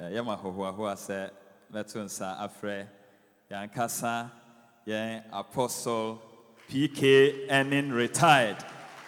[0.00, 1.30] Eh, yɛ ma hohoahoa sɛ
[1.72, 2.88] mɛto nsa afrɛ
[3.48, 3.70] yɛn
[4.86, 6.18] yɛn apostle
[6.68, 7.00] pk
[7.48, 8.58] enin retired.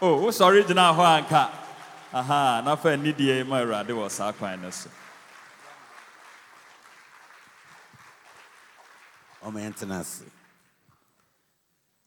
[0.01, 1.51] O wosɔre gyina hɔ anka.
[2.13, 4.89] Aha nafa anidie ma awurade wɔ saa kwan no so.
[9.43, 10.23] Ɔmo yɛn tena ase.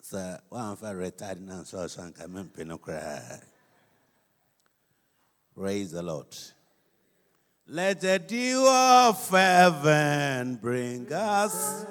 [0.01, 3.43] Sɛ wɔamfa retired na nso ɔso anka mempɛ no koraa.
[5.53, 6.33] Praise the lord
[7.71, 11.85] let the dew of heaven bring us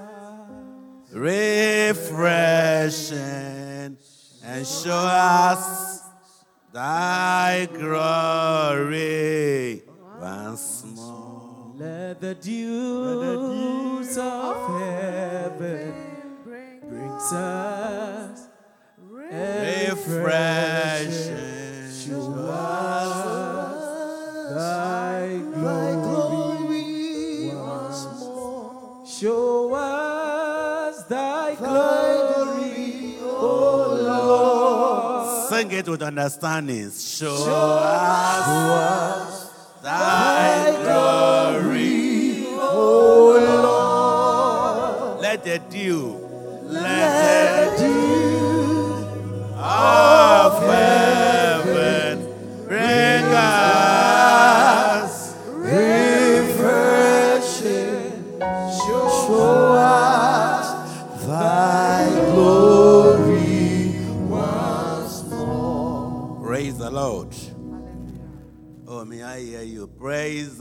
[1.12, 1.96] refreshing
[4.44, 6.02] and show us
[6.72, 9.82] thy glory
[10.20, 11.72] once more.
[11.76, 15.94] Let the dews of heaven
[16.44, 18.48] brings us
[19.30, 21.47] Refreshing,
[35.58, 36.92] Sing it with understanding.
[36.92, 39.50] Show, us
[39.82, 43.32] thy glory, O
[45.10, 45.20] Lord.
[45.20, 46.16] Let the dew,
[46.62, 49.08] let the dew
[49.56, 51.37] of heaven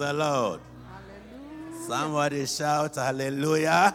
[0.07, 0.61] the Lord.
[1.85, 3.93] Somebody shout hallelujah.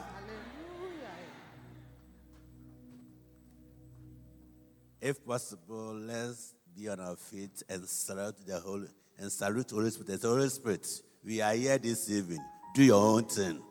[5.01, 8.89] If possible, let's be on our feet and salute the Holy
[9.19, 10.21] and salute Holy Spirit.
[10.21, 10.87] Say, Holy Spirit,
[11.25, 12.45] we are here this evening.
[12.75, 13.63] Do your own thing.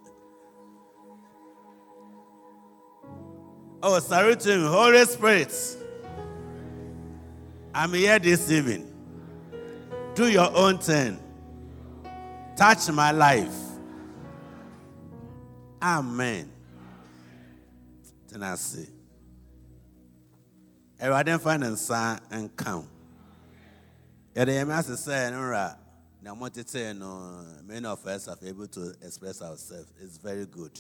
[3.84, 5.78] Oh, salute him, Holy Spirit.
[7.74, 8.88] I'm here this evening.
[10.16, 11.21] Do your own thing.
[12.62, 13.58] Touch my life.
[15.82, 16.48] Amen.
[18.32, 18.88] Tenase.
[21.00, 22.86] Awurade mfa ne nsa nka wo.
[24.36, 25.76] Yɛde yɛn ase sɛ no ra
[26.22, 29.92] na motete no many of us have able to express ourselves.
[30.00, 30.80] It's very good.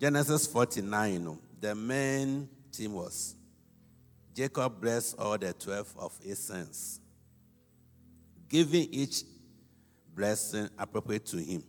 [0.00, 3.36] Genesis 49, no, the main theme was
[4.34, 6.98] Jacob blessed all the 12 of his sons,
[8.52, 9.24] giving each
[10.14, 11.64] blessing appropriate to him.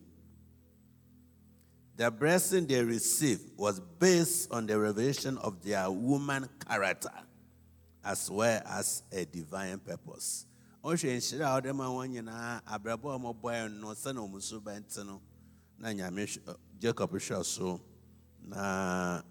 [1.96, 7.12] The blessing they received was based on the revelation of their woman character
[8.04, 10.46] as well as a divine purpose.
[15.82, 17.12] Nyame uh, Jacob
[18.46, 19.22] na.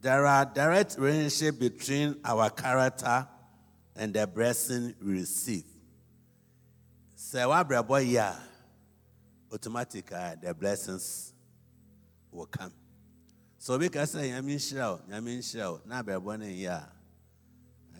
[0.00, 3.28] There are direct relationship between our character
[3.96, 5.64] and the blessing we receive.
[7.16, 8.36] Sɛ w'abrabɔ yie a,
[9.52, 11.32] automatically the blessings
[12.30, 12.72] will come.
[13.58, 16.44] So obi ka sɛ nyame nhyira wo, nyame nhyira wo, na abrabɔ no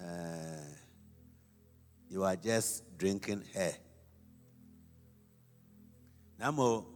[0.04, 0.74] eh,
[2.10, 3.76] you are just drinking hair.
[6.38, 6.86] Na mo,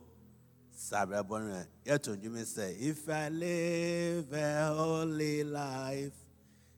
[0.77, 6.20] sɛ abrabɔ no yɛ, yɛto ndwom sɛ, if I live a holy life,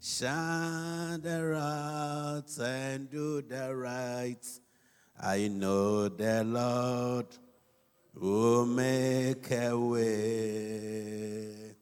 [0.02, 4.44] shine the right and do the right,
[5.20, 7.26] I know the Lord
[8.12, 11.76] will make a way.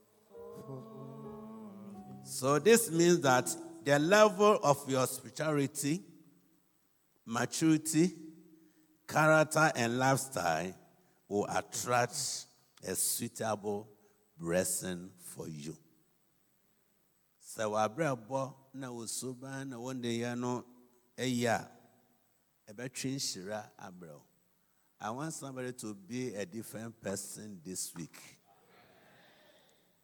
[2.25, 3.49] So this means that
[3.85, 6.03] the level of your spirituality,
[7.25, 8.13] maturity,
[9.09, 10.75] character, and lifestyle
[11.27, 12.13] will attract
[12.87, 13.89] a suitable
[14.39, 15.75] blessing for you.
[17.61, 20.65] Sɛ w'abrabɔ na wo suban na wo nneyɛ no
[21.19, 21.71] yɛ a,
[22.73, 24.23] ɛbɛtwe nhyira abrɛ wo.
[24.99, 28.17] I want somebody to be a different person this week.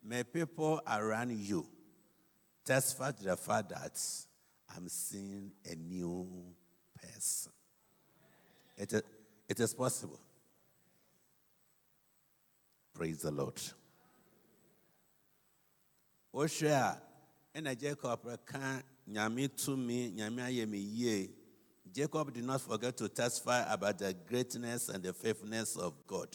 [0.03, 1.67] May people around you
[2.63, 3.99] testify to the fact that
[4.77, 6.55] I'm seeing a new
[7.01, 7.53] person.
[8.77, 9.03] It is,
[9.49, 10.21] it is possible.
[12.93, 13.59] Praise the Lord.
[16.35, 17.06] Wohwɛ a
[17.57, 21.31] ɛna Jacob ka nyame tumi nyame ayɛ me
[21.91, 26.29] Jacob did not forget to testify about the greatness and the faithfulness of God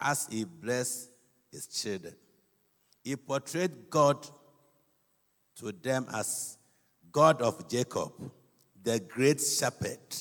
[0.00, 1.10] as he blessed
[1.52, 2.14] his children.
[3.04, 4.26] He portrayed God
[5.56, 6.58] to them as
[7.12, 8.12] God of Jacob,
[8.82, 10.16] the great shepherd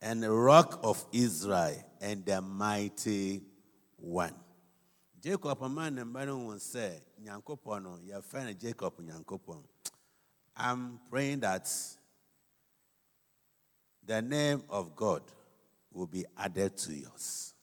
[0.00, 3.42] and the rock of Israel and the mighty
[3.96, 4.34] one.
[5.20, 9.64] Jacob ama ne mba no hu sɛ Nyankopɔn no yɛfrɛ no Jacob Nyankopɔn.
[10.56, 11.70] I'm praying that
[14.04, 15.22] the name of God
[15.92, 17.54] will be added to yours.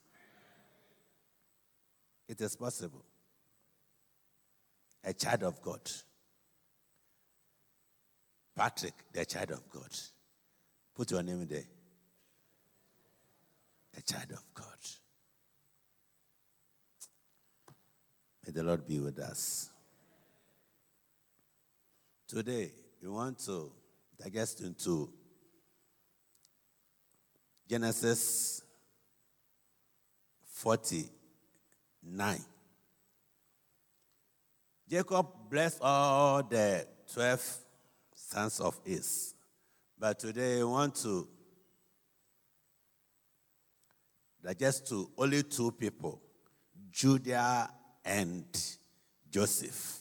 [2.27, 3.03] It is possible.
[5.03, 5.81] A child of God.
[8.55, 9.89] Patrick, the child of God.
[10.95, 11.63] Put your name there.
[13.97, 14.77] A child of God.
[18.45, 19.69] May the Lord be with us.
[22.27, 23.71] Today, we want to
[24.21, 25.09] digest into
[27.69, 28.61] Genesis
[30.45, 32.39] 49.
[34.89, 37.57] Jacob blessed all the 12
[38.13, 39.35] sons of his.
[39.97, 41.27] But today, we want to
[44.43, 46.21] digest to only two people
[46.91, 47.69] Judah
[48.05, 48.45] and
[49.31, 49.99] Joseph.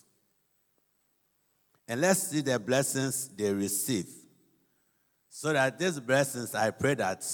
[1.88, 4.06] And let's see the blessings they receive.
[5.28, 7.24] So that these blessings, I pray that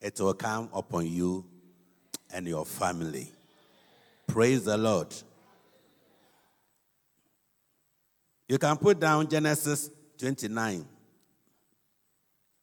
[0.00, 1.44] it will come upon you
[2.32, 3.32] and your family.
[4.26, 5.14] Praise the Lord.
[8.48, 10.84] You can put down Genesis 29,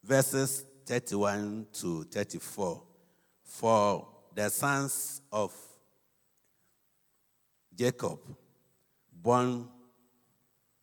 [0.04, 2.82] verses 31 to 34.
[3.44, 5.54] For the sons of
[7.76, 8.20] Jacob,
[9.12, 9.68] born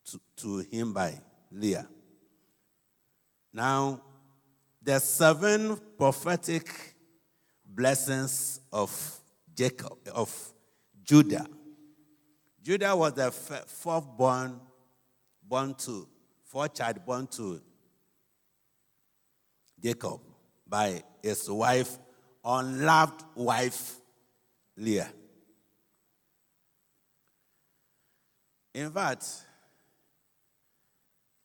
[0.04, 1.18] to, to him by
[1.50, 1.88] Leah.
[3.52, 4.02] Now,
[4.82, 6.68] the seven prophetic
[7.64, 9.20] blessings of
[9.54, 10.52] Jacob, of
[11.02, 11.46] Judah.
[12.62, 14.60] Judah was the fourth born,
[15.42, 16.08] born to,
[16.44, 17.60] fourth child born to
[19.82, 20.20] Jacob
[20.66, 21.98] by his wife,
[22.44, 23.96] unloved wife,
[24.76, 25.10] Leah.
[28.74, 29.26] In fact,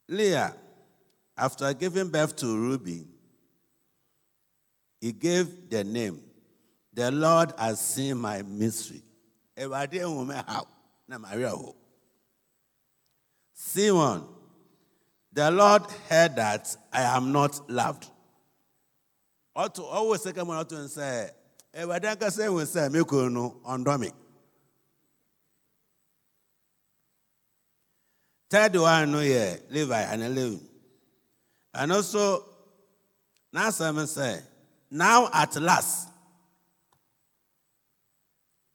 [0.07, 0.53] Leah,
[1.38, 3.07] after giving birth to Reuben,
[5.01, 6.21] he gave the name,
[6.94, 9.03] The Lord has seen my misery.
[13.53, 14.24] Simon,
[15.33, 18.09] the Lord heard that I am not loved.
[19.57, 21.09] Ọtụ ọwụ sịka mụ ọtụ nsị,
[21.79, 24.09] Awurade ankasa ehu sị me kunu no ɔndɔ me.
[28.49, 30.63] Third one no yɛ Levi and Levi.
[31.73, 32.44] And also,
[33.51, 34.39] now some say,
[34.89, 36.07] now at last,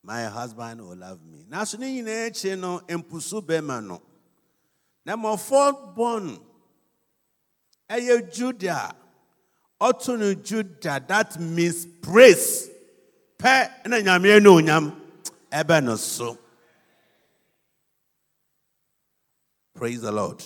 [0.02, 1.44] my husband will love me.
[1.48, 4.02] Now, so you know, no impusu bema no.
[5.04, 6.38] Na fourth born,
[7.88, 8.94] eh, Eye Judah,
[9.80, 12.68] Otunu Judah, that means praise.
[13.38, 14.94] Pe na nyame no nyam,
[15.50, 16.38] eh, ebe no so.
[19.74, 20.42] Praise the Lord.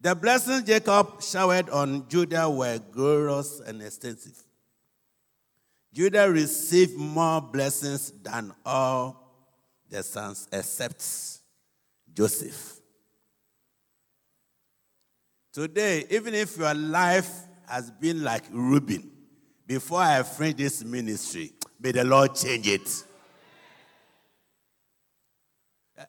[0.00, 4.42] The blessings Jacob showered on Judah were glorious and extensive.
[5.92, 9.20] Judah received more blessings than all
[9.90, 11.04] the sons except
[12.14, 12.76] Joseph.
[15.52, 17.28] Today, even if your life
[17.66, 19.10] has been like Reuben,
[19.66, 23.04] before I finish this ministry, may the Lord change it.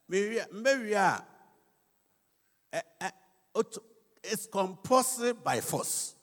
[0.08, 1.20] Maybe eh,
[3.02, 3.10] eh,
[4.24, 6.16] it's compulsory by force.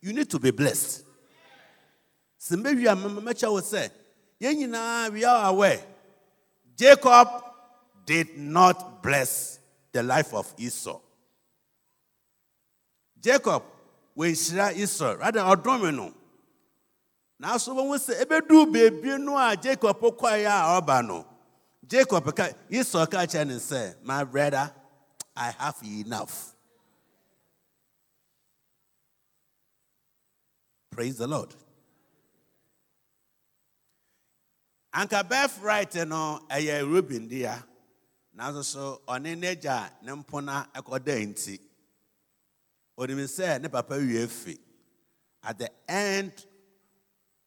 [0.00, 1.04] You need to be blessed.
[2.38, 3.88] So maybe a mecha will say,
[4.40, 5.80] we are aware.
[6.76, 7.28] Jacob
[8.04, 9.58] did not bless
[9.92, 11.00] the life of Esau.
[13.20, 13.62] Jacob,
[14.12, 16.12] when Shira Esau, rather Odomino.
[17.40, 21.24] Now, so when we say, Ebedu baby, no, Jacob, Okwaya, Obano.
[21.88, 22.32] Jacob,
[22.70, 24.70] Esau, catch and say, My brother,
[25.36, 26.54] I have enough.
[30.90, 31.54] Praise the Lord.
[34.94, 37.64] Anka birthright no ɛyɛ Reuben dia.
[38.38, 41.58] Nanso so ɔne n'agya ne mpona ɛkɔda nti.
[42.96, 44.28] Onim sɛ ne papa wie.
[45.42, 46.32] At the end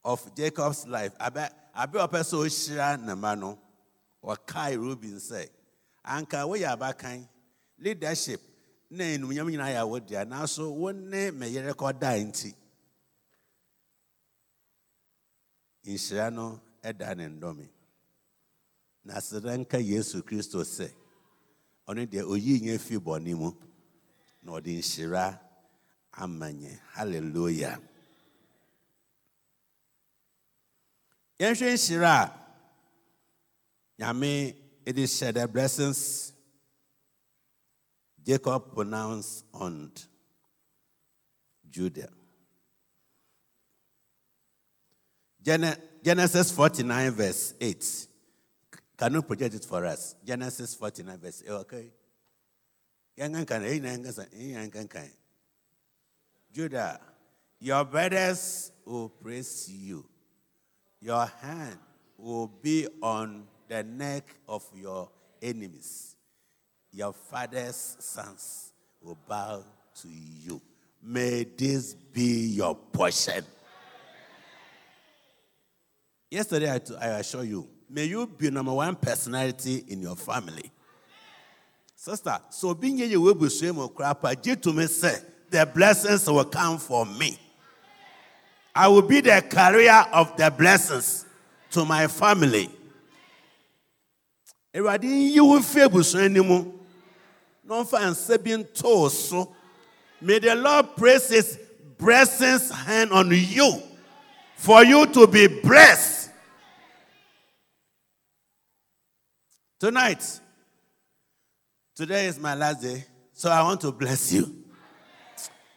[0.04, 3.58] of Jacob's life, abe abe ɔpɛ sɛ ɔhyira ne ma no,
[4.22, 5.48] ɔkae Reuben sɛ,
[6.04, 7.28] anka woyɛ abakan,
[7.78, 8.40] leadership
[8.90, 12.54] na enumnyam nyinaa yɛ awo dea, nanso wo ne me yere kɔda nti.
[15.88, 16.60] nhyira no
[16.98, 17.66] da ne ndɔme
[19.04, 20.88] na aseda nka yesu kristo sɛ
[21.88, 23.50] ɔno deɛ oyi nyɛ fi bɔne mu
[24.42, 25.24] na ɔde nhyira
[26.22, 27.76] ama yɛn hallelujah
[31.40, 32.14] yɛnhwɛ nhyira
[33.98, 36.32] nyame de hyɛ the blessings
[38.24, 39.90] jacob pronounced on
[41.70, 42.08] judah
[46.02, 48.06] genesis 49 verse 8
[48.96, 51.90] can you project it for us genesis 49 verse 8 okay
[53.18, 53.28] eh,
[54.94, 55.08] eh.
[56.52, 57.00] Judah,
[57.60, 60.04] your brothers will praise you.
[61.00, 61.78] Your hand
[62.16, 65.08] will be on the neck of your
[65.42, 66.16] enemies.
[66.92, 69.62] Your father's sons will bow
[70.02, 70.60] to you.
[71.02, 73.44] May this be your portion.
[76.30, 80.70] Yesterday, I, t- I assure you, may you be number one personality in your family.
[81.94, 84.24] Sister, so being you will be swim or crap.
[84.24, 85.16] I to me say,
[85.50, 87.38] the blessings will come for me.
[88.74, 91.26] I will be the carrier of the blessings
[91.70, 92.70] to my family.
[94.74, 96.72] Awurade yi wo fi abusua mu
[97.64, 99.54] na ɔmfa nsa bi ntoo so.
[100.20, 101.58] May the Lord place his
[101.96, 103.82] blessings hand on you
[104.56, 106.30] for you to be blessed.
[109.78, 110.40] Tonight,
[111.94, 114.64] today is my last day, so I want to bless you.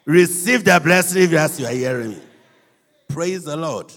[0.06, 2.22] Receive the blessing as you are hearing me.
[3.08, 3.94] Praise the Lord.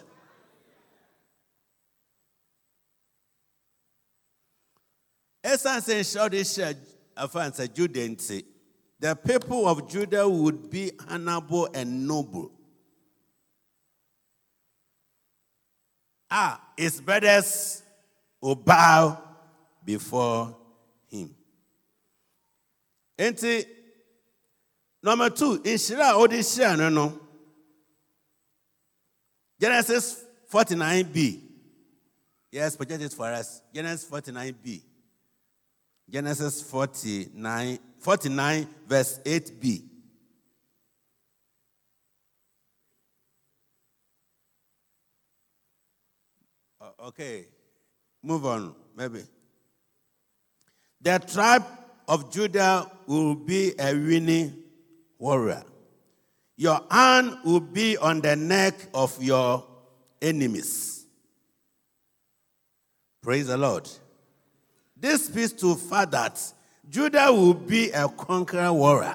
[7.74, 8.04] Judah
[9.00, 12.50] the people of Judah would be honorable and noble.
[16.30, 17.82] Ah, his brothers
[18.40, 19.20] will bow
[19.84, 20.56] before
[21.08, 21.34] him.
[23.18, 23.66] Enti,
[25.02, 27.20] number two, nhyira a ɔde hyia no no,
[29.60, 31.40] Genesis 49b.
[32.50, 33.60] Yes, project it for us.
[33.72, 34.80] Genesis 49b.
[36.08, 39.82] Genesis 49, 49 verse 8b.
[47.00, 47.46] Okay,
[48.22, 49.22] move on, maybe.
[51.02, 51.64] The tribe
[52.08, 54.62] of Judah will be a winning
[55.18, 55.64] warrior.
[56.56, 59.66] Your hand will be on the neck of your
[60.22, 61.04] enemies.
[63.22, 63.88] Praise the Lord.
[65.04, 66.40] This speaks to fact that
[66.88, 69.14] Judah will be a conqueror warrior.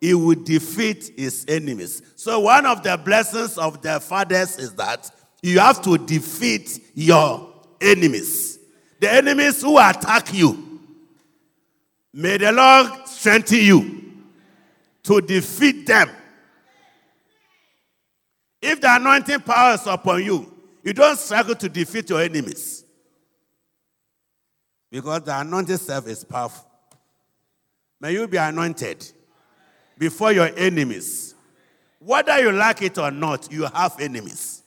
[0.00, 2.00] He will defeat his enemies.
[2.16, 5.10] So one of the blessings of the fathers is that
[5.42, 7.52] you have to defeat your
[7.82, 8.58] enemies.
[8.98, 10.80] The enemies who attack you.
[12.14, 14.14] May the Lord strengthen you
[15.02, 16.08] to defeat them.
[18.62, 20.50] If the anointing power is upon you,
[20.82, 22.85] you don't struggle to defeat your enemies.
[24.96, 26.66] Because the anointed self is powerful.
[28.00, 29.12] May you be anointed
[29.98, 31.34] before your enemies.
[31.98, 34.62] Whether you like it or not, you have enemies.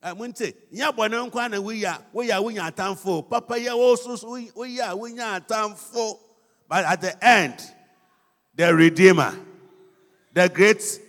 [0.00, 3.28] Eh, Munte, nya bɔne nkwa na woyɛ woyɛ wonya atamfo.
[3.28, 6.16] Papa yɛ wo so so woyɛ wonya atamfo.
[6.68, 7.60] But at the end,
[8.54, 9.34] the Redeemer,
[10.32, 11.00] the great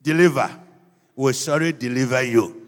[0.00, 0.58] deliverer,
[1.14, 2.66] will surely deliver you.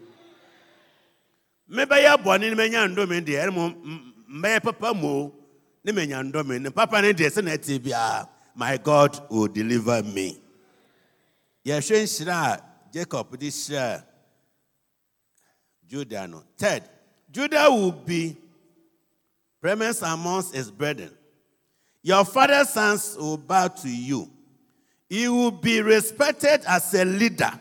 [1.71, 5.33] Mebɛyɛ bɔne menya ndome deɛ mbɛyɛ papa mo
[5.85, 10.39] ne menya ndome ne papa ne deɛ sɛ na ɛte my God will deliver me.
[11.65, 12.63] Yɛhwɛ nhyira a
[12.93, 14.05] Jacob de hyɛ
[15.87, 16.43] Judah no.
[16.57, 16.83] Third,
[17.31, 18.37] Judah will be
[19.61, 21.11] preeminence amongst his brethren.
[22.03, 24.31] Your father's sons will bow to you.
[25.09, 27.53] He will be respected as a leader.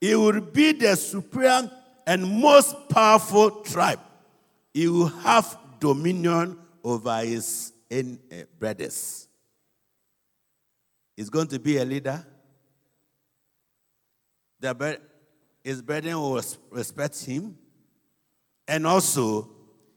[0.00, 1.70] He will be the supreme
[2.06, 4.00] and most powerful tribe.
[4.72, 8.04] He will have dominion over his eh,
[8.58, 9.28] brothers.
[11.16, 12.24] He's going to be a leader.
[14.60, 15.00] The
[15.64, 16.40] his brethren will
[16.70, 17.56] respect him.
[18.68, 19.50] And also,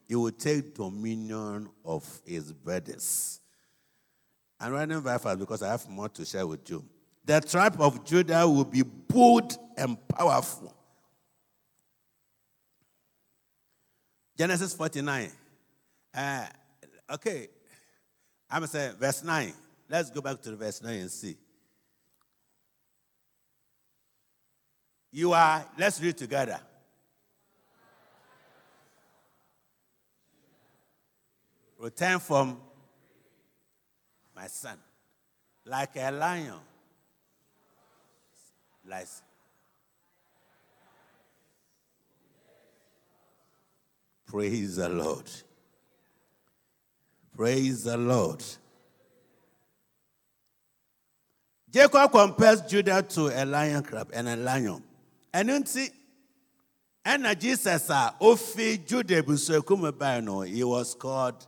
[0.07, 3.39] he will take dominion of his brothers.
[4.59, 6.83] I'm running very fast because I have more to share with you.
[7.23, 10.75] The tribe of Judah will be bold and powerful.
[14.37, 15.31] Genesis 49.
[16.19, 16.45] Uh,
[17.13, 17.47] okay.
[18.51, 19.53] I'm saying verse 9.
[19.89, 21.37] Let's go back to the verse 9 and see.
[25.13, 26.59] You are, let's read together.
[31.77, 32.59] Return from
[34.35, 34.77] my son.
[35.65, 36.53] like a lion.
[38.85, 39.07] Like
[44.27, 45.31] Praise the Lord.
[47.39, 48.43] Praise the Lord.
[51.71, 54.83] Jacob compares Judah to a lion crab and a lion.
[55.33, 55.87] And you see,
[57.05, 59.23] and Jesus a ofi Judah
[60.53, 61.47] he was called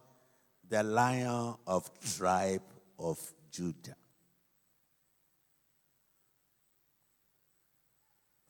[0.70, 2.64] the lion of tribe
[2.98, 3.20] of
[3.52, 3.98] Judah.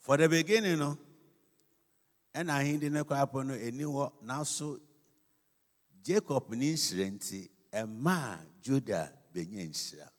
[0.01, 0.95] For the beginning, no,
[2.35, 4.79] and I hindi ne kwa no eni hɔ nanso
[6.03, 10.09] Jacob ni nhyira nti ɛmaa Judah benya nhyira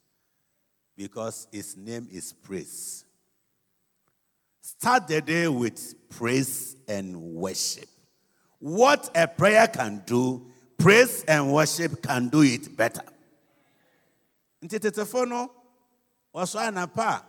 [0.96, 3.04] because his name is praise.
[4.60, 7.88] Start the day with praise and worship.
[8.58, 10.46] What a prayer can do,
[10.78, 13.02] praise and worship can do it better.
[14.62, 15.50] Nti tetefo no,
[16.32, 17.22] wɔsɔ anapa,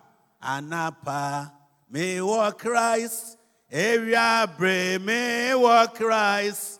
[0.44, 1.52] anapa,
[1.90, 3.38] me wɔ Christ,
[3.72, 6.80] ewia bre me wɔ Christ,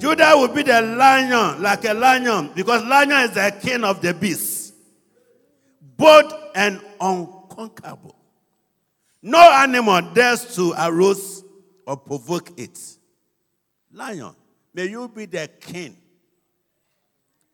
[0.00, 4.14] Judah will be the lion, like a lion, because lion is the king of the
[4.14, 4.72] beasts,
[5.96, 8.16] bold and unconquerable.
[9.22, 11.44] No animal dares to arouse
[11.86, 12.78] or provoke it.
[13.92, 14.34] Lion,
[14.72, 15.94] may you be the king.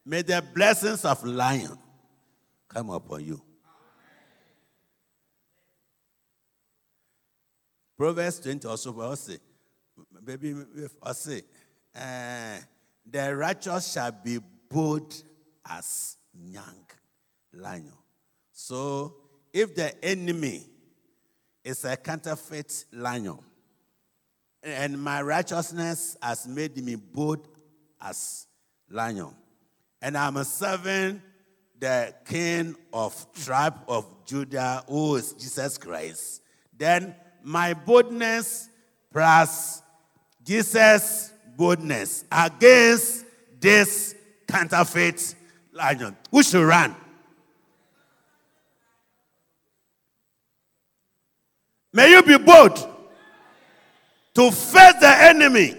[0.04, 1.76] May the blessings of lion
[2.68, 3.42] come upon you.
[7.98, 9.38] Proverbs 20 also will say,
[10.24, 10.54] baby,
[11.02, 11.42] I say,
[11.96, 12.58] eh,
[13.10, 15.14] the righteous shall be bold
[15.68, 16.86] as young
[17.52, 17.92] lion.
[18.52, 19.14] So
[19.52, 20.66] if the enemy
[21.64, 23.38] is a counterfeit lion,
[24.62, 27.48] and my righteousness has made me bold
[28.00, 28.46] as
[28.90, 29.34] lion,
[30.02, 31.22] and I'm serving
[31.78, 36.42] the king of tribe of Judah, who is Jesus Christ,
[36.76, 38.68] then my boldness
[39.12, 39.82] plus
[40.42, 43.24] Jesus' boldness against
[43.60, 44.14] this
[44.46, 45.34] counterfeit
[45.72, 46.16] lion.
[46.30, 46.94] Who should run?
[51.92, 52.76] May you be bold
[54.34, 55.74] to face the enemy.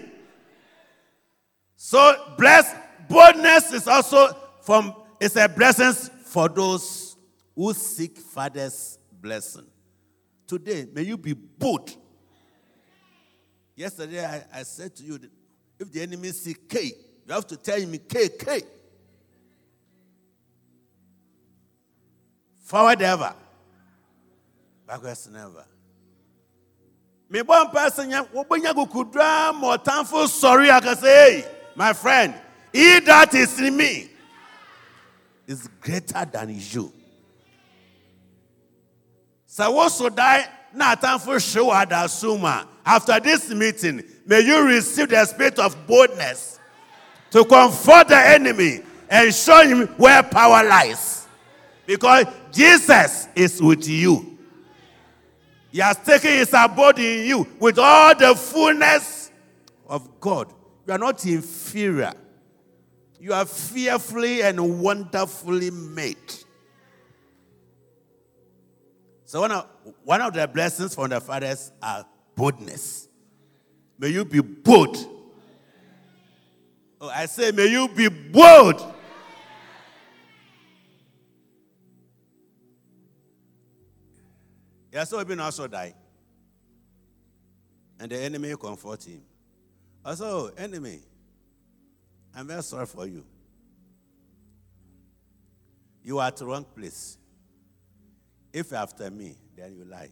[1.76, 2.74] So bless
[3.08, 5.92] boldness is also from it's a blessing
[6.24, 7.16] for those
[7.54, 9.66] who seek Father's blessing.
[10.46, 11.94] Today, may you be bold.
[13.74, 15.18] Yesterday, I, I said to you,
[15.78, 16.92] if the enemy see K,
[17.26, 18.62] you have to tell him K, K.
[22.60, 23.34] Forward ever,
[24.86, 25.64] backwards never.
[27.30, 30.70] Me one person, wobɛnya kukudra more thankful sorry.
[30.70, 31.44] I can say,
[31.76, 32.34] my friend,
[32.72, 34.10] he that is in me
[35.46, 36.92] is greater than you.
[39.46, 42.66] So what should I not thankful show at Asuma?
[42.88, 46.58] After this meeting, may you receive the spirit of boldness
[47.30, 51.26] to confront the enemy and show him where power lies.
[51.84, 54.38] Because Jesus is with you.
[55.70, 59.32] He has taken his abode in you with all the fullness
[59.86, 60.50] of God.
[60.86, 62.14] You are not inferior.
[63.20, 66.16] You are fearfully and wonderfully made.
[69.26, 69.66] So one of,
[70.04, 72.06] one of the blessings from the fathers are
[72.38, 73.08] boldness.
[73.98, 74.96] May you be bold.
[77.00, 78.94] Oh, I say, may you be bold.
[84.92, 85.94] Yeah, so even also die.
[87.98, 89.22] And the enemy comfort him.
[90.04, 91.00] Also, enemy,
[92.34, 93.24] I'm very sorry for you.
[96.04, 97.18] You are at the wrong place.
[98.52, 100.10] If after me, then you lie.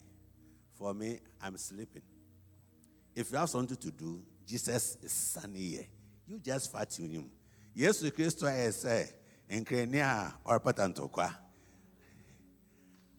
[0.75, 2.03] For me, I'm sleeping.
[3.17, 5.87] If you have something to do, Jesus is sunny here.
[6.29, 7.31] You just with him.
[7.75, 9.09] Yes, Christ I say,
[9.49, 11.35] in Kenya or Patantokwa.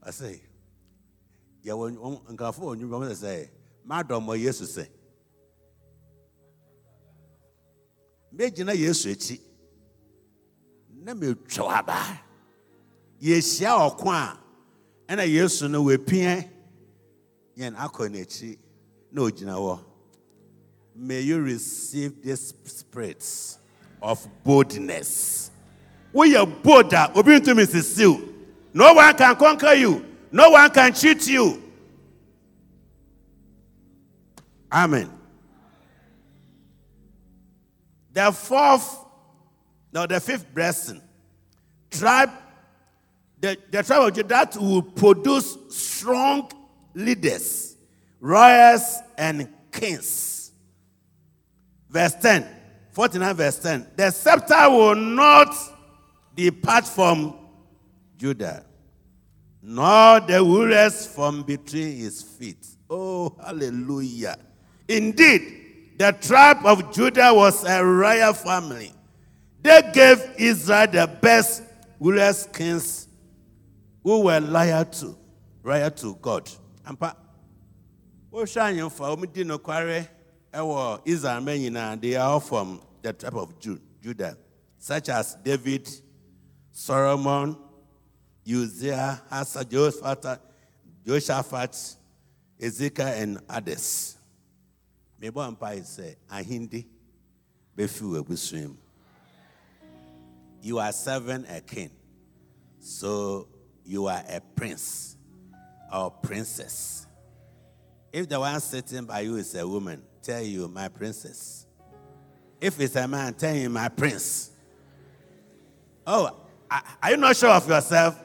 [0.03, 0.41] I say,
[1.63, 3.49] yeah, when Nkafo, you want to say,
[3.83, 4.87] Madam, or yes, to say.
[8.35, 9.39] Megyina Yesu akyi
[11.03, 12.19] na metwa aba
[13.21, 14.37] yɛhyia ɔko a
[15.07, 16.43] ɛna yesu no wapia
[17.57, 18.59] yɛn akɔ n'akyi
[19.11, 19.86] na ogyina hɔ
[20.97, 23.57] may you receive this spirit
[24.01, 25.51] of boldness.
[26.13, 28.27] Woyɛ bold a obi ntumi sisiw
[28.77, 30.05] no one can conquer you.
[30.31, 31.63] No one can cheat you.
[34.71, 35.09] Amen.
[38.13, 38.99] The fourth
[39.91, 41.01] no the fifth blessing.
[41.89, 42.29] Tribe
[43.39, 46.51] the, the tribe of Judah that will produce strong
[46.93, 47.77] leaders,
[48.19, 50.36] royals, and kings.
[51.89, 52.45] Verse 10,
[52.91, 53.87] 49, verse 10.
[53.95, 55.55] The scepter will not
[56.35, 57.35] depart from
[58.17, 58.65] Judah,
[59.61, 62.65] nor the rulers from between his feet.
[62.89, 64.37] Oh, hallelujah.
[64.87, 68.93] Indeed, the tribe of Judah was a royal family.
[69.61, 71.63] They gave Israel the best
[71.99, 73.07] rulers, kings,
[74.03, 75.17] who were loyal to,
[75.63, 76.49] loyal to God.
[76.85, 77.15] Ampa,
[78.31, 80.07] wohwɛ anyɛmfo a wɔdi nokware
[80.53, 84.37] wɔ Israel nyinaa, they are all from the tribe of Ju- Judah,
[84.77, 85.89] such as David,
[86.71, 87.57] Solomon,
[88.45, 90.39] Uzziah, Asa, Jehoshaphat,
[91.05, 91.95] Jehoshaphat,
[92.59, 94.15] Ezekiel, and others.
[95.21, 96.85] Mebɔ mpae eh, sɛ ahindi
[97.75, 98.75] bɛfi w'abusua mu.
[100.61, 101.91] You are serving a king.
[102.79, 103.47] So
[103.85, 105.15] you are a prince
[105.93, 107.05] or princess.
[108.11, 111.65] If the one sitting by you is a woman, tell you, my princess.
[112.59, 114.51] If it's a man, tell him, my prince.
[116.05, 116.35] Oh,
[116.69, 118.19] are you not sure of yourself?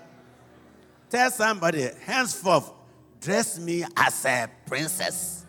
[1.09, 2.73] Tell somebody, henceforth,
[3.21, 5.47] dress me as a princess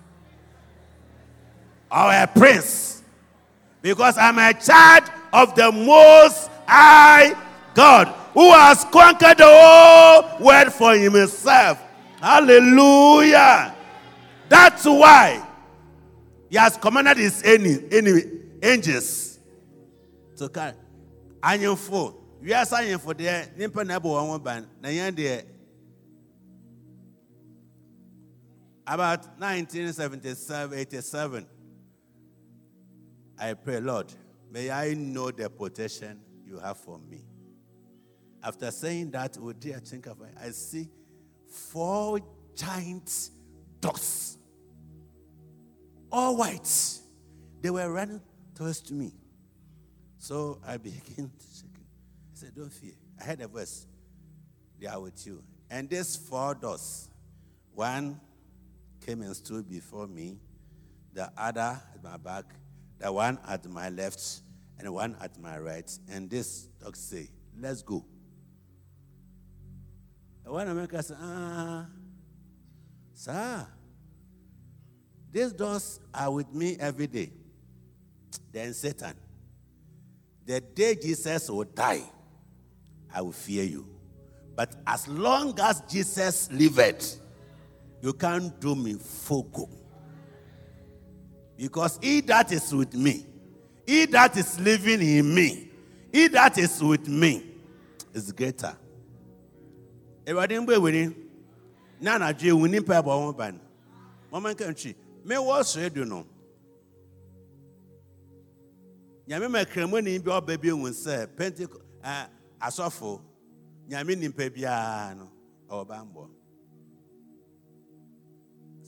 [1.91, 3.01] or a prince
[3.81, 7.33] because I'm a child of the Most High
[7.73, 11.81] God who has conquered the whole world for himself.
[12.21, 13.73] Hallelujah.
[14.49, 15.47] That's why
[16.53, 18.21] he has commanded his any, any
[18.61, 19.39] angels
[20.37, 20.75] to carry.
[21.41, 22.13] Anyamfo,
[22.43, 25.45] wiase anyamfo deɛ nipa na ɛbɔ wɔn ho ban na yɛn deɛ
[28.85, 31.47] about 1977 87
[33.39, 34.13] I pray, Lord,
[34.51, 37.25] may I know the protection you have for me.
[38.43, 40.87] After saying that, oh dear, think of it, I see
[41.47, 42.19] four
[42.55, 43.31] giant
[43.81, 44.37] dogs,
[46.13, 47.01] all whites.
[47.61, 48.21] They were running
[48.55, 49.13] towards to me.
[50.19, 51.71] So I began to shake.
[51.75, 52.93] I said, Don't fear.
[53.19, 53.87] I heard a voice.
[54.79, 55.43] They are with you.
[55.69, 57.09] And these four doors.
[57.73, 58.19] one
[59.05, 60.37] came and stood before me,
[61.13, 62.45] the other at my back,
[62.99, 64.41] the one at my left,
[64.79, 65.91] and one at my right.
[66.09, 68.05] And this dog say, Let's go.
[70.45, 71.87] And one American said, Ah,
[73.13, 73.67] sir,
[75.33, 77.31] these dogs are with me every day.
[78.51, 79.15] Then Satan,
[80.45, 82.03] the day Jesus will die,
[83.13, 83.87] I will fear you.
[84.55, 87.19] But as long as Jesus liveth,
[88.01, 89.67] you can't do me fogo.
[91.57, 93.25] Because he that is with me,
[93.87, 95.69] he that is living in me,
[96.11, 97.43] he that is with me
[98.13, 98.77] is greater.
[100.25, 101.15] Awurade mbɔ ewini
[101.99, 103.59] na anadwo ewu nipa ɛbɔ wɔn ban.
[104.31, 106.25] Mɔmɔ nka ntwi mewɔ soro edu no.
[109.27, 113.21] Nyame ma kramoni bi ɔba bi ehu sɛ ɛɛ asɔfo
[113.87, 115.31] nyame nipa biara no
[115.69, 116.29] ɔwɔ banbɔ.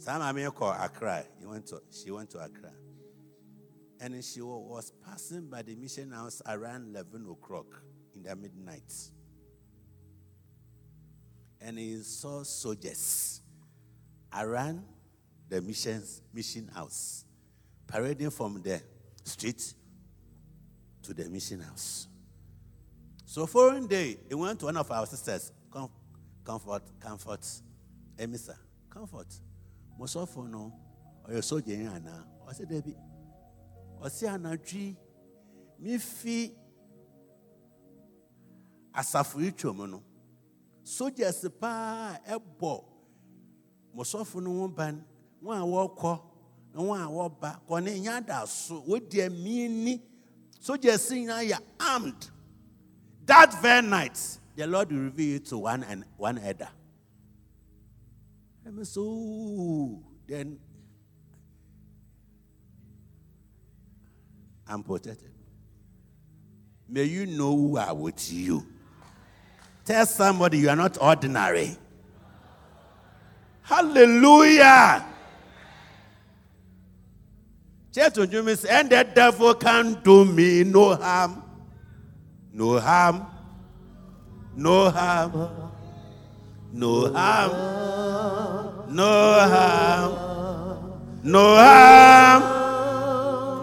[0.06, 1.26] Saa maame kɔ Accra.
[1.40, 2.72] He went to, she went to Accra.
[4.00, 7.66] And she was passing by the mission house around 11 o'clock
[8.14, 8.94] in the midnight.
[11.60, 13.42] And he saw soldiers
[14.38, 14.84] around
[15.50, 17.26] the missions, mission house,
[17.88, 18.82] parading from the
[19.24, 19.74] street
[21.04, 22.08] to the mission house.
[23.26, 25.90] So following day, he went to one of our sisters, Com-
[26.44, 27.46] Comfort, Comfort,
[28.18, 28.56] Emisa,
[28.90, 29.28] Comfort.
[30.00, 30.74] Mosofo no,
[31.30, 32.24] ɔyɛ sogya yi anaa?
[32.48, 32.96] Ɔsɛ dabi.
[34.02, 34.96] Ɔsɛ anadwi,
[35.82, 36.52] mefi
[38.94, 40.04] asafo yi twam no,
[40.84, 42.84] soldiers paa ɛbɔ
[43.96, 44.68] mosɔfo no ho
[45.46, 46.22] wɔn a wɔrekɔ,
[46.74, 50.02] na wɔn a wɔreba, kɔne nya da so, wodi amiini.
[50.60, 52.30] Soldiers nyinaa yɛ armed.
[53.26, 56.70] That very night, the Lord will reveal it to one and one elder.
[58.84, 60.60] So then
[64.68, 65.32] I'm protected.
[66.90, 68.66] May you know who are with you.
[69.86, 71.78] Tell somebody you are not ordinary.
[73.62, 75.06] Hallelujah.
[77.96, 81.42] Church of Jumis, and the devil can do me no harm.
[82.52, 83.26] No harm.
[84.54, 85.72] No harm.
[86.74, 87.52] No harm.
[88.94, 89.14] No
[89.48, 90.12] harm.
[91.24, 92.44] No harm.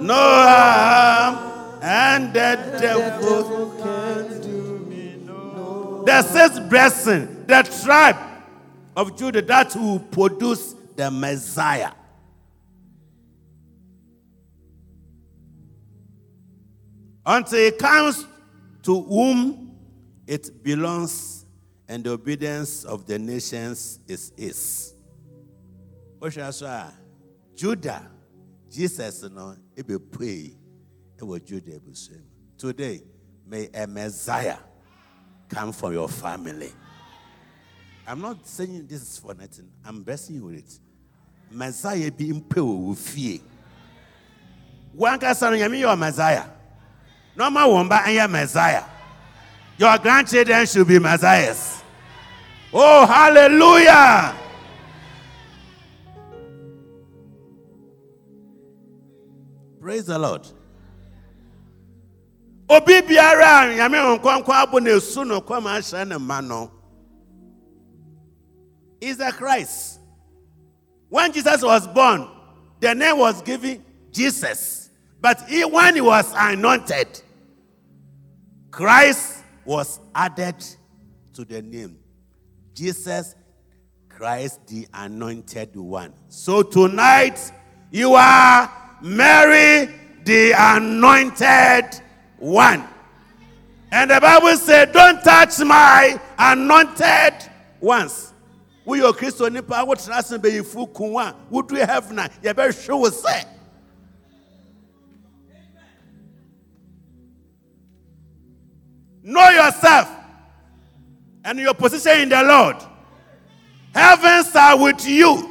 [0.06, 1.78] No harm.
[1.82, 6.04] And the devil can do me no harm.
[6.06, 8.16] the sixth blessing, the tribe
[8.96, 11.90] of Judah that will produce the Messiah.
[17.24, 18.26] Until it comes
[18.82, 19.76] to whom
[20.26, 21.46] it belongs,
[21.88, 24.94] and the obedience of the nations is his.
[27.54, 28.10] Judah,
[28.70, 30.52] Jesus, no, it be pray,
[31.18, 31.78] it was Judah.
[32.56, 33.02] Today,
[33.46, 34.56] may a Messiah
[35.48, 36.72] come from your family.
[38.06, 39.68] I'm not saying this is for nothing.
[39.84, 40.78] I'm blessing you with it.
[41.50, 43.38] Messiah be with fear.
[44.92, 46.44] One person, you mean your Messiah.
[47.36, 48.84] No more one and your Messiah.
[49.78, 51.82] Your grandchildren should be Messiahs.
[52.72, 54.34] Oh, hallelujah!
[59.80, 60.46] Praise the Lord.
[62.72, 66.70] obi biara a nyame nkwankwa abụ na-esu no kwam ahyɛ ne no
[69.00, 69.98] is a Christ.
[71.08, 72.28] When Jesus was born,
[72.80, 74.81] the name was given Jesus.
[75.22, 77.22] But he, when he was anointed,
[78.72, 80.56] Christ was added
[81.34, 81.96] to the name.
[82.74, 83.36] Jesus
[84.08, 86.12] Christ, the anointed one.
[86.28, 87.52] So tonight,
[87.92, 88.68] you are
[89.00, 92.02] Mary, the anointed
[92.38, 92.84] one.
[93.92, 98.32] And the Bible said, Don't touch my anointed ones.
[98.84, 103.06] We are Christian what trust be fu kunwa would we have na you better show
[103.06, 103.24] us
[109.22, 110.08] Know yourself
[111.44, 112.76] and your position in the Lord.
[113.94, 115.50] Heavens are with you.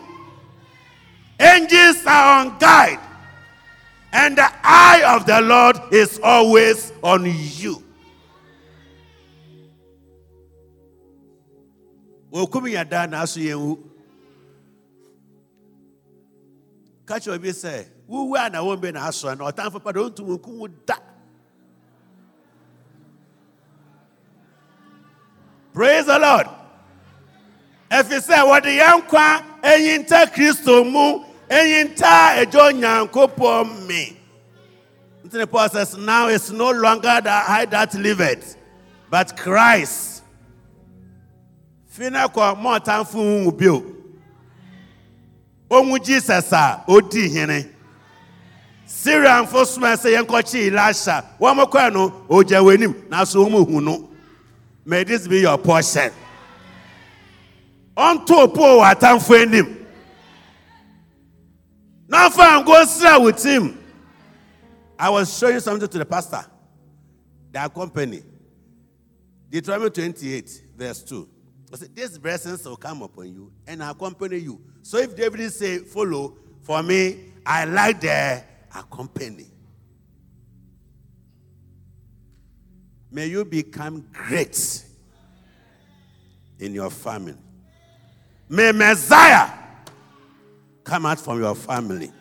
[1.40, 3.00] Angels are on guide.
[4.14, 7.84] And the eye of the Lord is always on you.
[12.32, 13.76] wɔkum yɛ daa na aso yɛn wu
[17.06, 20.00] ka kyerɛ obi sɛ wuwu a na wɔn bɛ na aso na ɔtamfo pa de
[20.00, 20.96] ɔntum nkum da
[25.74, 26.48] praise the lord.
[27.92, 34.18] Ɛfi sɛ wɔde yɛn nkwa ɛyinta kristo mu ɛyinta ɛgye onyankopɔn me?
[35.26, 38.56] Nti paul says now it's no longer that i that liveth
[39.10, 40.24] but christ.
[41.88, 43.84] Fi na kɔ ma ɔtamfo hu bio
[45.70, 47.68] ohun jesus a odi hene.
[48.88, 54.11] Syrianfo soma sɛ yɛnkɔkye elisha wɔn kɔɛ no ogya w'anim nanso wɔn hu no.
[54.92, 56.12] May this be your portion.
[57.96, 59.88] Ɔnto po wɔ atamfo anim
[62.10, 63.78] n'afa ngo nsira wɔ team
[65.04, 66.46] I am going there with him, I was showing you something to the pastor.
[67.52, 68.22] Their company.
[69.50, 71.30] Deuteronomy 28 verse 2
[71.74, 74.62] I said, These blessings will come upon you and accompany you.
[74.82, 78.44] So if David say, Follow, for me, I like the
[78.76, 79.48] accompany.
[83.12, 84.86] May you become great
[86.60, 87.36] in your family.
[88.48, 89.50] May Messiah
[90.84, 92.12] come out from your family.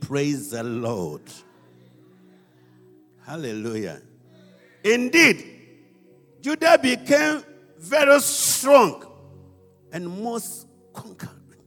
[0.00, 1.22] Praise the Lord.
[3.24, 4.00] Hallelujah.
[4.84, 5.44] Indeed,
[6.40, 7.42] Judah became
[7.78, 9.04] very strong
[9.92, 11.62] and most conquering.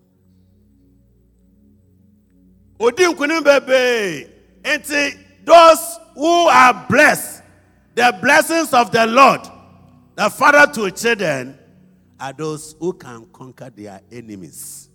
[2.80, 4.30] Odi nkunim bebe.
[4.64, 7.39] Enti those who are blessed,
[8.00, 9.42] the blessings of the Lord,
[10.16, 11.60] the Father to children,
[12.18, 14.88] are those who can conquer their enemies.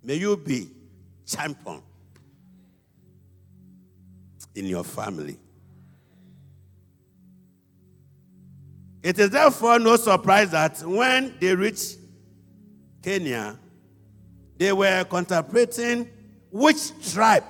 [0.00, 0.68] May you be
[1.26, 1.82] champion
[4.54, 5.36] in your family.
[9.02, 11.96] It is therefore no surprise that when they reached
[13.02, 13.58] Canaan,
[14.56, 16.08] they were contemplating
[16.52, 17.42] which tribe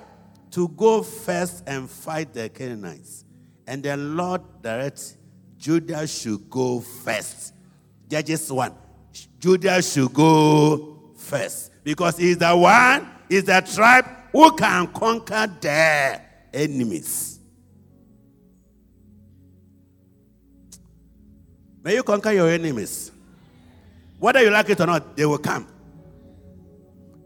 [0.51, 3.25] to go first and fight the Canaanites.
[3.67, 5.17] And the Lord directs
[5.57, 7.53] Judah should go first.
[8.09, 8.73] Judges 1.
[9.39, 11.71] Judah should go first.
[11.83, 17.39] Because he's the one, he's the tribe who can conquer their enemies.
[21.83, 23.11] May you conquer your enemies.
[24.17, 25.67] Whether you like it or not, they will come.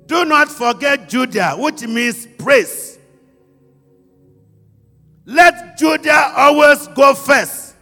[0.05, 2.92] Do not forget Judah, which means praise.
[5.25, 7.75] Let Judah always go first.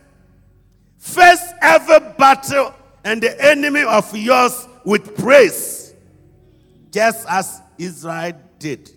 [0.97, 2.73] Face every battle
[3.03, 5.95] and the enemy of yours with praise,
[6.91, 8.91] just as Israel did.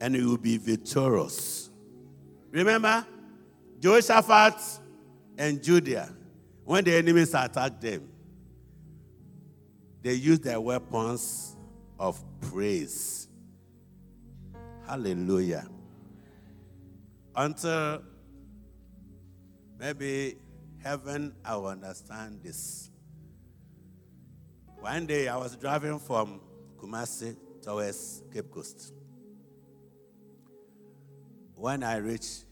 [0.00, 1.70] And you will be victorious.
[2.50, 3.06] Remember,
[3.80, 4.54] Jehoshaphat
[5.36, 6.14] and Judah,
[6.64, 8.08] when the enemies attacked them,
[10.02, 11.56] they used their weapons
[11.98, 13.28] of praise.
[14.86, 15.68] Hallelujah.
[17.38, 18.02] Until
[19.78, 20.34] maybe
[20.82, 22.90] heaven, I will understand this.
[24.80, 26.40] One day I was driving from
[26.76, 28.92] Kumasi towards Cape Coast.
[31.54, 32.44] When I reached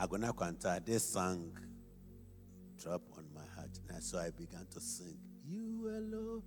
[0.00, 1.52] Agona Kwanta, this song
[2.82, 3.78] dropped on my heart.
[3.90, 5.18] And so I began to sing.
[5.46, 6.42] You alone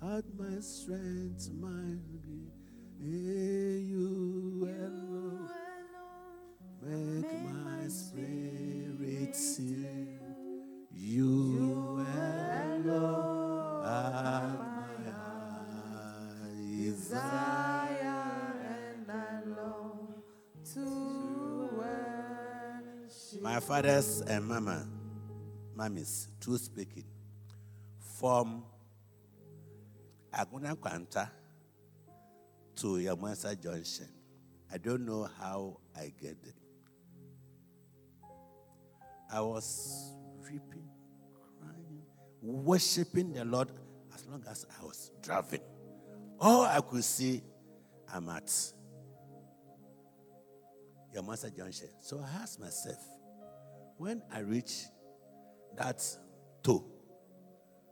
[0.00, 1.98] art my strength, my
[3.00, 5.65] you alone
[6.82, 7.32] make
[7.64, 10.18] my spirit sing.
[10.92, 14.86] You alone art my
[16.96, 18.54] desire.
[18.80, 20.22] and I long
[20.74, 23.42] to worship.
[23.42, 24.86] My fathers and mama,
[25.74, 27.04] mummies, two speaking,
[28.18, 28.64] from
[30.32, 31.30] Agona Kwanta
[32.76, 34.08] to Yamansa Junction.
[34.72, 36.65] I don't know how I get there.
[39.32, 40.12] I was
[40.42, 40.88] weeping,
[41.60, 42.02] crying,
[42.40, 43.68] worshiping the Lord
[44.14, 45.60] as long as I was driving.
[46.38, 47.42] All I could see,
[48.12, 48.46] I'm at
[51.14, 51.88] Yamansa Junction.
[52.00, 52.98] So I asked myself,
[53.96, 54.84] when I reach
[55.76, 56.02] that
[56.62, 56.84] toe,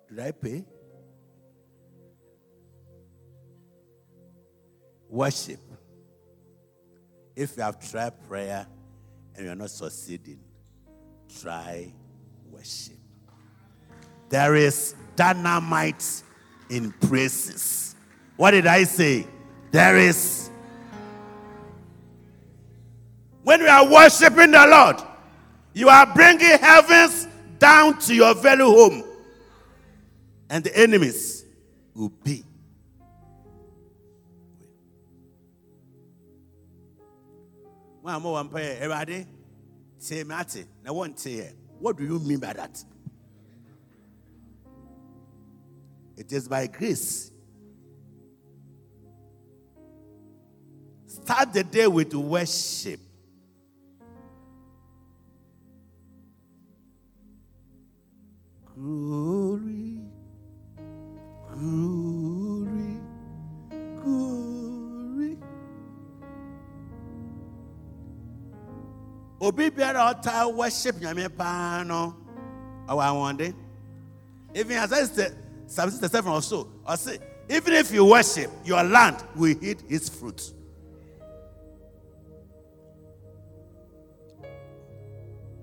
[0.09, 0.65] did I pay?
[5.09, 5.61] Worship.
[7.35, 8.67] If you have tried prayer
[9.35, 10.44] and you're not succeeding,
[11.41, 11.93] try
[12.51, 12.95] worship.
[14.29, 16.23] There is dynamite
[16.71, 17.95] in praises.
[18.37, 19.27] What did I say?
[19.71, 20.51] There is.
[23.43, 24.97] When you are worshiping the Lord,
[25.75, 29.05] you are bringing heavens down to your very home,
[30.49, 31.45] and the enemies
[31.95, 32.43] will be.
[38.03, 39.27] One more prayer, everybody.
[40.05, 41.51] Say, Matty, want to hear.
[41.79, 42.85] what do you mean by that?
[46.15, 47.31] It is by grace.
[51.07, 53.01] Start the day with worship.
[58.75, 60.01] Glory,
[61.51, 63.01] glory,
[64.03, 64.44] glory.
[69.45, 72.17] Obi biara a ɔtaa worship nyame paa no
[72.89, 73.55] ɔwɔ ahɔnde.
[74.55, 77.19] Even as I said, Psalm 67 or so, I say,
[77.51, 80.51] even if you worship, your land will eat its fruit.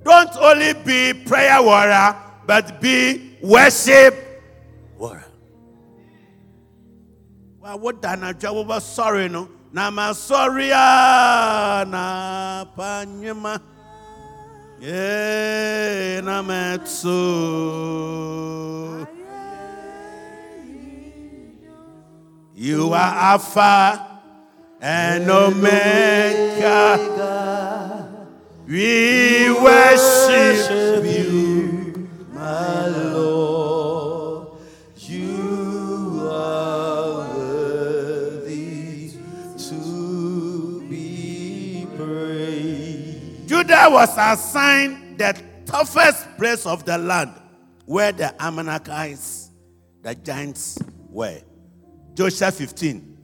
[0.03, 2.15] Don't only be prayer warrior,
[2.45, 4.43] but be worship
[4.95, 5.25] warrior.
[7.59, 9.49] Well, what done a job of sorry no?
[9.73, 10.69] Na ma sorry
[11.87, 13.59] na panyema.
[14.81, 16.41] Yeah, na.
[22.53, 24.19] You are Alpha
[24.81, 26.99] and Omega.
[28.67, 31.20] We worship you.
[43.71, 47.31] Judah was assigned the toughest place of the land
[47.85, 49.49] where the Amalekites,
[50.01, 50.77] the giants,
[51.09, 51.39] were.
[52.13, 53.17] Joshua 15,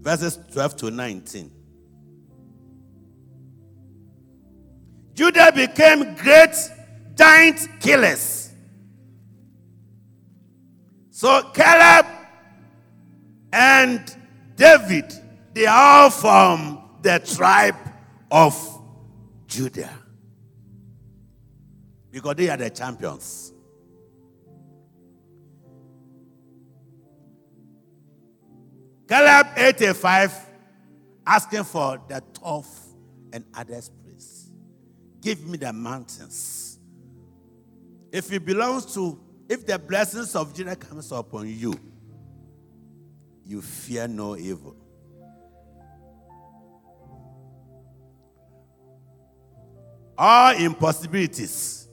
[0.00, 1.50] verses 12 to 19.
[5.12, 6.56] Judah became great
[7.14, 8.50] giant killers.
[11.10, 12.06] So Caleb
[13.52, 14.16] and
[14.56, 15.12] David,
[15.52, 17.76] they are all from the tribe
[18.30, 18.73] of
[19.46, 19.90] Judah.
[22.10, 23.52] Because they are the champions.
[29.08, 30.50] Caleb 85
[31.26, 32.68] asking for the tough
[33.32, 34.50] and others place.
[35.20, 36.64] Give me the mountains
[38.14, 39.18] If it belongs to,
[39.48, 41.74] if the blessings of Judah comes upon you,
[43.44, 44.76] you fear no evil.
[50.16, 51.88] All impossibilities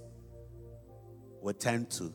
[1.42, 2.14] will tend to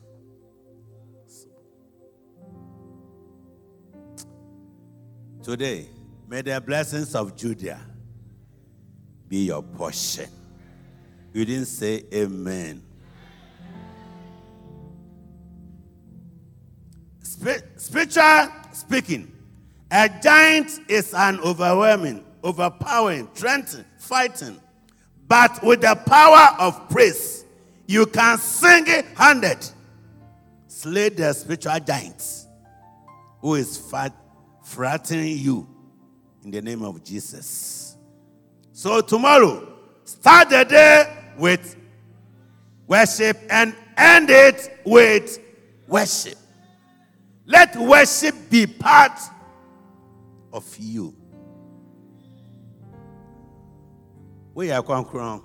[5.47, 5.87] Today,
[6.27, 7.79] may the blessings of Judah
[9.29, 10.29] be your portion.
[11.33, 12.83] You didn't say amen.
[17.21, 19.31] Spi- spiritual speaking,
[19.89, 24.59] a giant is an overwhelming, overpowering, threatening, fighting.
[25.27, 27.45] But with the power of praise,
[27.85, 29.65] you can single handed
[30.67, 32.47] slay the spiritual giants
[33.41, 34.13] who is fight,
[34.63, 35.67] frightening you
[36.43, 37.97] in the name of Jesus.
[38.71, 39.67] So tomorrow,
[40.03, 41.75] start the day with
[42.85, 45.39] worship and end it with
[45.87, 46.37] worship.
[47.45, 49.19] Let worship be part
[50.53, 51.15] of you.
[54.57, 55.43] Conquering.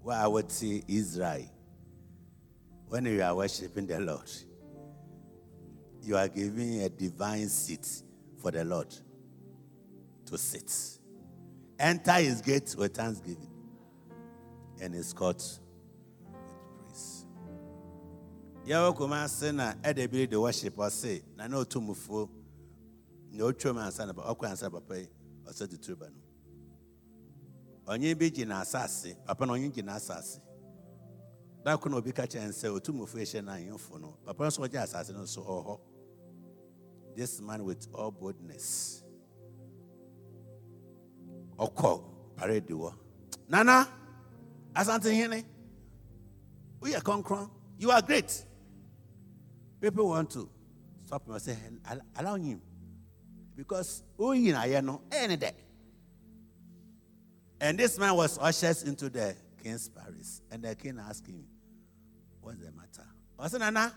[0.00, 1.44] Where I would see Israel.
[2.88, 4.30] When you are worshiping the Lord,
[6.02, 7.86] you are giving a divine seat
[8.40, 8.88] for the Lord
[10.24, 10.72] to sit.
[11.78, 13.50] Enter his gate with thanksgiving
[14.80, 15.42] and his court
[16.24, 17.26] with praise.
[18.66, 22.30] Yɛwɔ kumase na ɛde de worship ɔse na otu mufuo
[23.32, 25.08] na otwa mu ansa na ɔkɔ ansa papa yi
[25.46, 26.27] ɔsɛ ba no.
[27.88, 30.40] Ɔnye bi gyina asase papa na ɔnye gyina asase.
[31.64, 35.12] Dako na obi ka kyerɛ nsɛ otu mufuo ehyɛ na ahemfo no papa nso asase
[35.12, 35.80] no nso hɔ.
[37.16, 39.02] This man with all boldness.
[41.56, 42.94] Ɔkɔ parade wɔ.
[43.48, 43.88] Nana,
[44.74, 45.44] asante hene,
[46.80, 47.48] we are concrete.
[47.78, 48.44] You are great.
[49.80, 50.48] People want to
[51.06, 52.60] stop me and say, "Al- allow him.
[53.56, 55.67] Because who you know, no, any day.
[57.60, 60.42] And this man was ushered into the king's palace.
[60.50, 61.44] And the king asked him,
[62.40, 63.08] What's the matter?
[63.38, 63.92] I said, Nana,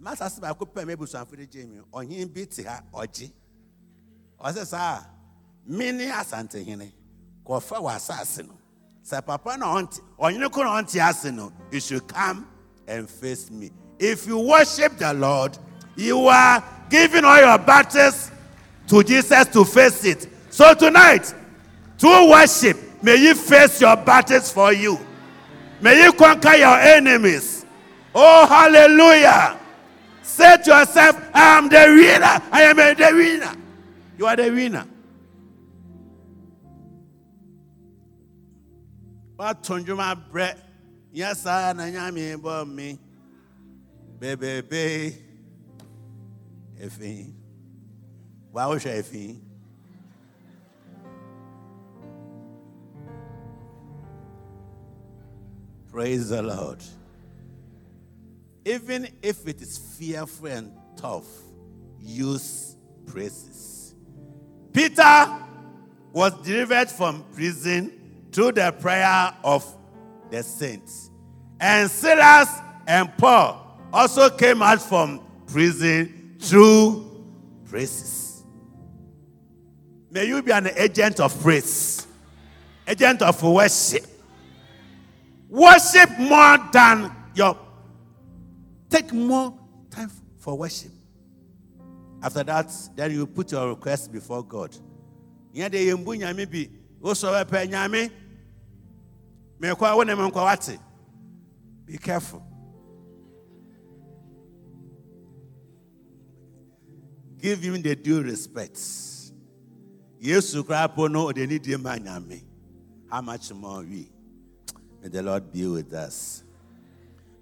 [0.00, 1.80] Master I could pay some for the Jamie.
[1.92, 3.30] On him beat her, Oji.
[4.40, 5.06] I said, Sir,
[5.66, 6.92] many asante hene,
[7.44, 8.54] Kofa was assassino.
[9.02, 12.46] Sir, Papa, no auntie, or you know, auntie asino, you should come
[12.86, 13.70] and face me.
[13.98, 15.58] If you worship the Lord,
[15.96, 18.30] you are giving all your battles
[18.86, 20.28] to Jesus to face it.
[20.50, 21.34] So tonight,
[21.98, 24.98] through worship, may you face your battles for you.
[25.80, 27.64] May you conquer your enemies.
[28.14, 29.58] Oh, hallelujah.
[30.22, 32.42] Say to yourself, I am the winner.
[32.52, 33.52] I am a- the winner.
[34.16, 34.86] You are the winner.
[39.38, 40.56] Watondwuma brɛ
[41.14, 42.98] nyɛ saa na nyame bɔ me
[44.18, 45.14] bebebe
[46.80, 47.32] efi
[48.52, 49.38] wawohwɛ efi
[55.98, 56.80] praise the lord
[58.64, 61.26] even if it is fearful and tough
[61.98, 63.96] use praises
[64.72, 65.26] peter
[66.12, 67.92] was delivered from prison
[68.32, 69.64] through the prayer of
[70.30, 71.10] the saints.
[71.60, 72.48] And Silas
[72.86, 77.24] and Paul also came out from prison through
[77.68, 78.44] praises.
[80.10, 82.06] May you be an agent of praise,
[82.86, 84.06] agent of worship.
[85.48, 87.58] Worship more than your.
[88.88, 89.54] Take more
[89.90, 90.92] time for worship.
[92.22, 94.74] After that, then you put your request before God.
[101.86, 102.42] Be careful
[107.40, 108.76] give him the due respect
[110.20, 110.62] yesu
[110.94, 111.96] po no ɔde ne die ma
[113.10, 114.10] how much more we
[115.02, 116.42] may the lord be with us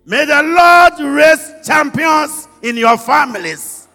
[0.04, 3.86] may the lord raise champions in your families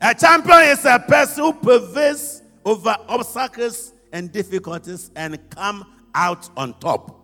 [0.00, 6.78] a champion is a person who prevails over obstacles and difficulties and come out on
[6.80, 7.16] top.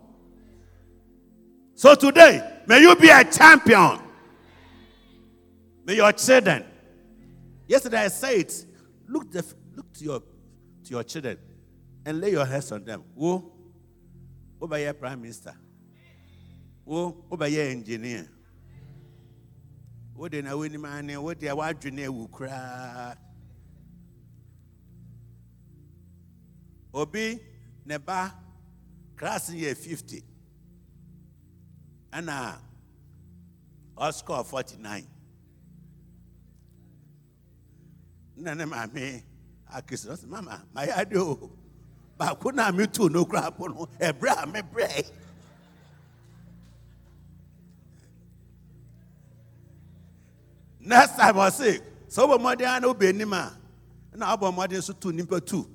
[1.75, 3.99] So today, may you be a champion.
[5.85, 6.65] May your children.
[7.67, 8.53] Yesterday I said,
[9.09, 9.45] look, the,
[9.75, 11.39] look to your to your children
[12.05, 13.03] and lay your hands on them.
[13.19, 13.53] Who?
[14.61, 15.55] Your prime minister.
[16.87, 18.29] Over your engineer.
[20.17, 23.17] wode na wonim ane wode a woadwene awu koraa
[26.93, 27.39] obi
[27.87, 28.33] ne ba
[29.19, 30.25] class yɛ 50
[32.17, 32.37] ɛna
[33.97, 35.05] ɔscore 49
[38.37, 39.05] na ne maame
[39.77, 41.51] akisi ɔsɛ mama mayɛ ade o
[42.19, 45.11] baako na metu no kora po no ɛberɛ a mebrɛ
[50.81, 53.59] next time ɔse sɛ wobɔ mmɔden a na wobɛ anim a
[54.17, 55.69] na wobɔ mmɔden nso to nnipa tu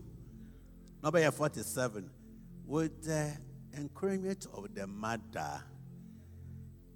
[1.03, 2.09] na ɔbɛyɛ 47
[2.65, 3.37] with the
[3.77, 5.63] encouragement of the mother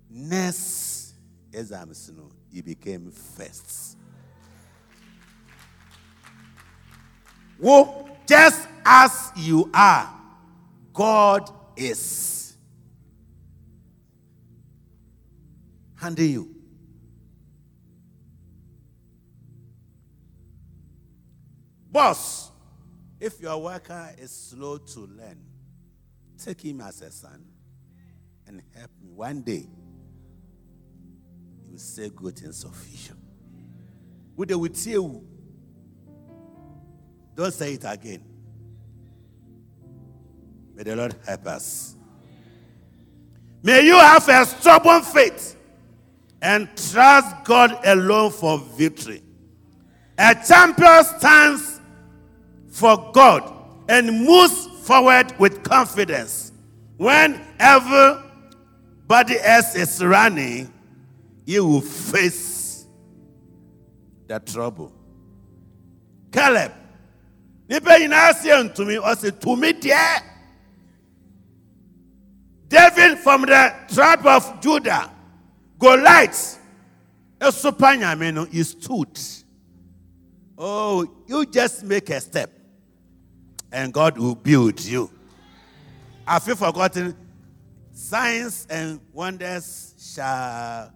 [0.09, 1.13] next
[1.53, 3.97] exams no he became first
[7.59, 10.13] Wo, just as you are,
[10.93, 12.55] God is
[15.95, 16.55] handing you.
[21.91, 22.51] Boss,
[23.19, 25.39] if your worker is slow to learn,
[26.37, 27.45] take him as a son
[28.45, 29.11] and help me.
[29.11, 29.65] One day,
[31.65, 33.15] you will say good things of you.
[34.45, 35.25] They with you?
[37.35, 38.23] Don't say it again.
[40.73, 41.95] May the Lord help us.
[43.61, 45.57] May you have a stubborn faith
[46.41, 49.23] and trust God alone for victory.
[50.17, 51.81] A champion stands
[52.69, 53.51] for God
[53.89, 56.51] and moves forward with confidence.
[56.97, 60.71] When everybody else is running,
[61.45, 62.85] you will face
[64.27, 64.93] the trouble.
[66.31, 66.71] Caleb,
[67.69, 70.21] nipa nyinaa seɛ ntumi ɔsɛ tumi deɛ
[72.67, 75.11] david from the tribe of judah
[75.79, 76.59] goliath
[77.39, 79.19] esopa nyame no he stood.
[80.57, 82.49] Oh you just make a step
[83.71, 85.09] and god will build you.
[86.25, 87.15] Have you forgotten?
[87.91, 90.91] Signs and wonders shall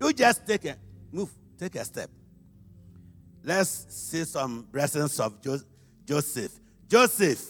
[0.00, 0.76] you just take a
[1.12, 2.10] move take a step
[3.46, 5.60] let's see some blessings of Jo-
[6.04, 6.52] Joseph.
[6.88, 7.42] Joseph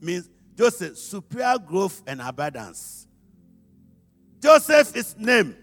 [0.00, 3.06] means Joseph, superior growth and abundance.
[4.40, 5.56] Joseph is name.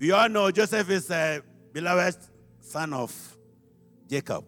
[0.00, 1.40] We all know Joseph is a
[1.72, 2.18] beloved
[2.60, 3.14] son of
[4.08, 4.44] Jacob.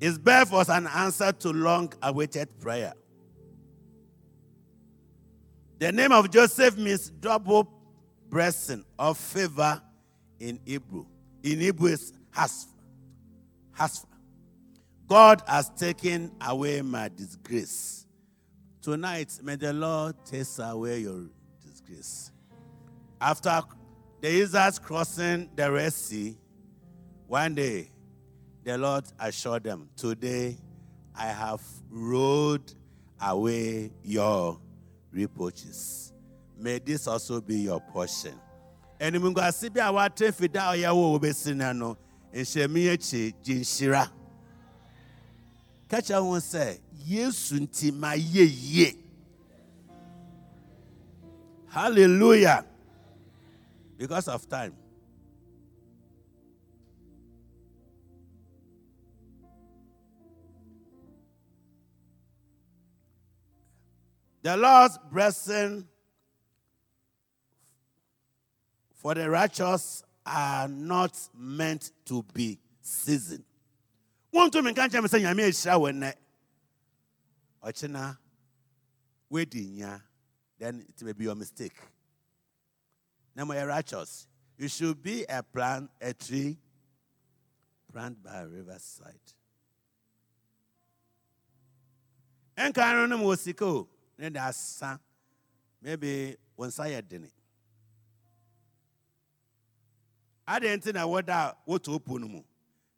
[0.00, 2.92] His birth was an answer to long awaited prayer.
[5.80, 7.66] The name of Joseph means double
[8.28, 9.80] blessing or favor
[10.38, 11.06] in Hebrew.
[11.42, 12.66] In Hebrew, it's hasf.
[13.72, 14.04] Hasf.
[15.08, 18.04] God has taken away my disgrace.
[18.82, 21.30] Tonight, may the Lord take away your
[21.66, 22.30] disgrace.
[23.18, 23.62] After
[24.20, 26.36] the Israelites crossing the Red Sea,
[27.26, 27.88] one day
[28.64, 30.58] the Lord assured them, Today
[31.16, 32.74] I have rolled
[33.22, 34.60] away your
[35.12, 36.12] reproaches.
[36.58, 38.34] May this also be your portion.
[38.98, 41.96] And to see a wate fida a yawo obesina no
[42.34, 44.08] nhyɛmi akyi gye nhyira
[45.88, 48.96] ka kyerɛ ho sɛ yesu nti ma yɛ yie
[51.68, 52.64] hallelujah
[53.98, 54.74] because of time
[64.42, 65.86] The Lord's blessing
[68.94, 73.44] for the righteous are not meant to be seasoned.
[74.32, 76.14] Wọ́n tún mi nka nkyɛn mi sɛ nyame ehyira wɔ nnɛ.
[77.64, 78.18] Ɔkyena
[79.30, 80.00] wedi nya
[80.58, 81.76] then it may be your mistake.
[83.34, 84.28] Mo yɛ righteous.
[84.58, 86.58] You should be a plant, a tree
[87.90, 89.14] planted by a riverside.
[92.58, 93.86] No no
[94.20, 95.00] ne da asa
[95.82, 97.30] maybe wɔn nsa yɛ dene.
[100.46, 102.42] Adeɛ nti na wɔda wɔtɔ opo no mu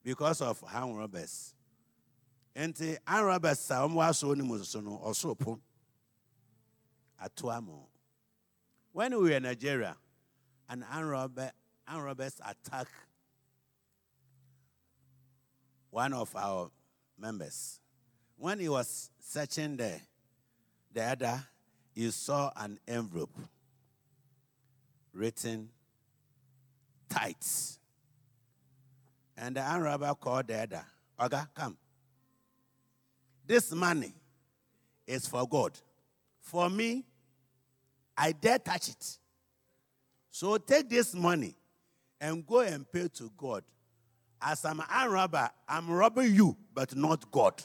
[0.02, 1.54] because of hand robbers.
[2.56, 5.60] Nti hand robbers a wɔn asɔ ne mu so no ɔsoro po
[8.90, 9.96] when we were in nigeria
[10.68, 11.52] an hand robber
[11.88, 12.88] robbers attack
[15.90, 16.70] one of our
[17.18, 17.78] members.
[18.36, 20.00] When he was searching there
[20.92, 21.42] the other,
[21.94, 23.36] you saw an envelope
[25.12, 25.68] written
[27.08, 27.78] tithes.
[29.36, 30.84] And the arm called the other,
[31.18, 31.76] Oga, come.
[33.46, 34.14] This money
[35.06, 35.72] is for God.
[36.40, 37.04] For me,
[38.16, 39.18] I dare touch it.
[40.30, 41.54] So take this money
[42.20, 43.64] and go and pay to God
[44.40, 47.62] As I'm an robber, I'm robbing you, but not God.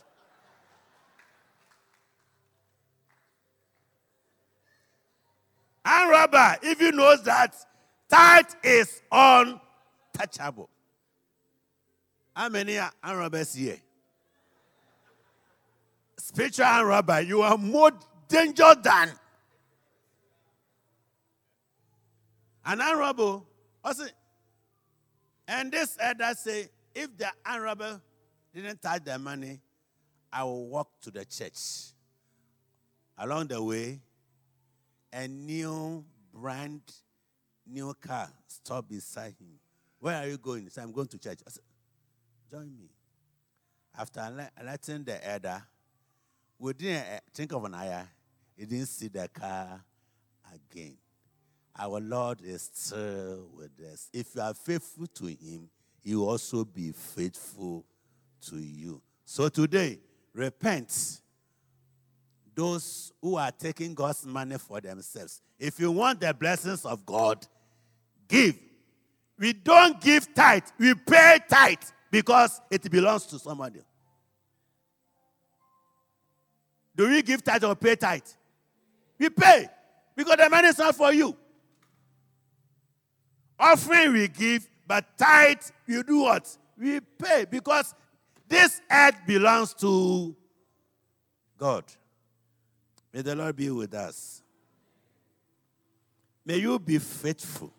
[5.89, 7.55] And robber, if you knows that
[8.09, 10.69] tithe is untouchable.
[12.35, 13.77] How many are robbers here?
[16.17, 17.91] Spiritual robber, you are more
[18.27, 19.11] dangerous than
[22.65, 22.81] an.
[23.83, 24.05] Also,
[25.47, 28.01] and this elder say, if the robber
[28.53, 29.61] didn't touch the money,
[30.33, 31.93] I will walk to the church.
[33.17, 34.01] Along the way,
[35.12, 36.03] a new
[36.34, 36.82] brand
[37.66, 39.60] new car stopped beside him.
[39.99, 40.64] Where are you going?
[40.64, 41.39] He said, I'm going to church.
[41.45, 41.64] I said,
[42.51, 42.89] Join me.
[43.97, 45.62] After letting the elder,
[46.60, 48.05] we didn't eh, think of an eye.
[48.55, 49.84] He didn't see the car
[50.53, 50.97] again.
[51.78, 54.10] Our Lord is still with us.
[54.14, 55.70] If you are faithful to Him,
[56.03, 57.86] He will also be faithful
[58.49, 59.01] to you.
[59.26, 59.99] So today,
[60.34, 61.22] repent.
[62.58, 65.43] Those who are taking God's money for themselves.
[65.60, 67.45] If you want the blessings of God,
[68.28, 68.55] give.
[69.38, 73.82] We don't give tithe, we pay tithe because it belongs to somebody.
[76.95, 78.24] Do we give tithe or pay tithe?
[79.20, 79.70] We pay
[80.16, 81.38] because the money is not for you.
[83.60, 86.58] Offering we give, but tithe we do what?
[86.76, 87.93] We pay because
[88.49, 90.36] this earth belongs to
[91.60, 91.84] God.
[93.18, 94.43] May the Lord be with us.
[96.45, 97.74] May you be faithful.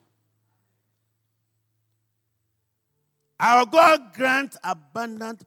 [3.38, 5.44] Our God grant abundant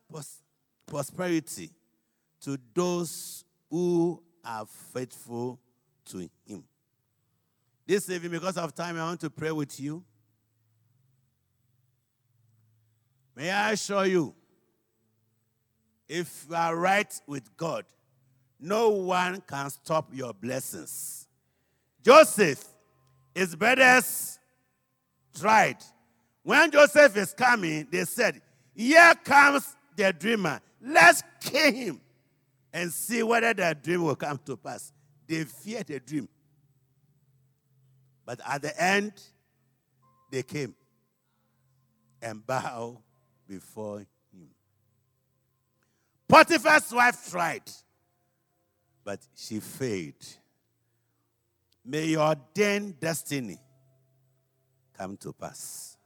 [0.86, 1.72] prosperity
[2.40, 5.60] to those who are faithful
[6.06, 6.64] to Him.
[7.86, 10.06] This evening, because of time, I want to pray with you.
[13.36, 14.34] May I assure you,
[16.08, 17.84] if you are right with God,
[18.62, 21.28] no one can stop your blessings.
[22.04, 22.64] Joseph,
[23.34, 24.40] his brothers
[25.38, 25.78] tried
[26.44, 28.42] when Joseph is coming, they said,
[28.74, 30.60] Here comes the dreamer.
[30.82, 32.02] Let's kill him
[32.74, 34.92] and see whether the dream will come to pass.
[35.28, 36.28] They feared the dream.
[38.26, 39.14] But at the end,
[40.32, 40.74] they came
[42.22, 42.98] and bowed
[43.48, 44.50] before him.
[46.28, 47.70] Potiphar's wife tried,
[49.04, 50.26] but she failed.
[51.84, 53.60] May your ordained destiny
[54.98, 55.98] come to pass.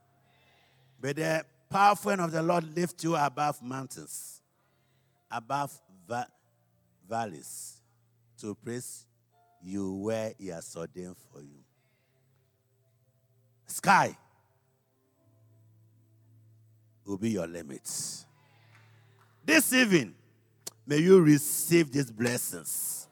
[1.01, 4.41] May the hand of the Lord lift you above mountains,
[5.29, 5.77] above
[6.07, 6.29] va-
[7.07, 7.81] valleys,
[8.39, 9.05] to place
[9.61, 11.59] you where He has ordained for you.
[13.67, 14.15] Sky
[17.05, 18.25] will be your limits.
[19.45, 20.15] This evening,
[20.87, 23.07] may you receive these blessings.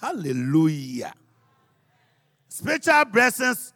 [0.00, 1.14] Hallelujah.
[2.48, 3.72] Spiritual blessings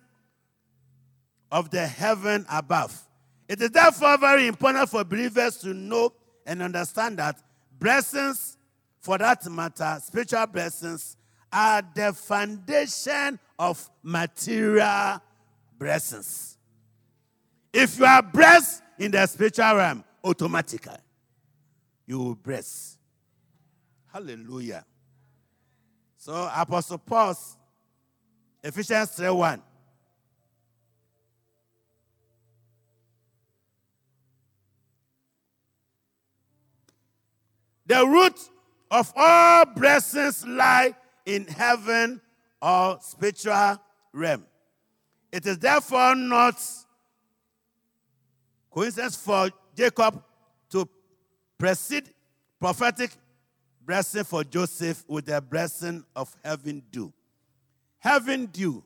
[1.51, 3.07] of the heaven above
[3.51, 6.12] it is therefore very important for believers to know
[6.46, 7.36] and understand that
[7.80, 8.57] blessings,
[9.01, 11.16] for that matter, spiritual blessings,
[11.53, 15.20] are the foundation of material
[15.76, 16.59] blessings.
[17.72, 20.94] If you are blessed in the spiritual realm, automatically
[22.11, 22.98] you will bless.
[24.12, 24.84] Hallelujah.
[26.16, 27.36] So Apostle Paul,
[28.64, 29.62] Ephesians 3 1.
[37.86, 38.40] The root
[38.90, 42.20] of all blessings lie in heaven
[42.61, 43.80] or spiritual
[44.12, 44.44] realm.
[45.30, 46.61] It is therefore not
[48.68, 50.24] coincidence for Jacob
[51.61, 52.11] precede
[52.58, 53.12] prophetic
[53.86, 57.12] blessing for Joseph with the blessing of heaven dew.
[57.98, 58.82] Heaven dew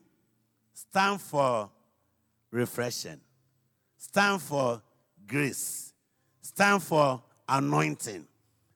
[0.73, 1.69] stand for
[2.51, 3.19] refreshing,
[3.97, 4.81] stand for
[5.25, 5.93] grace,
[6.41, 8.27] stand for anointing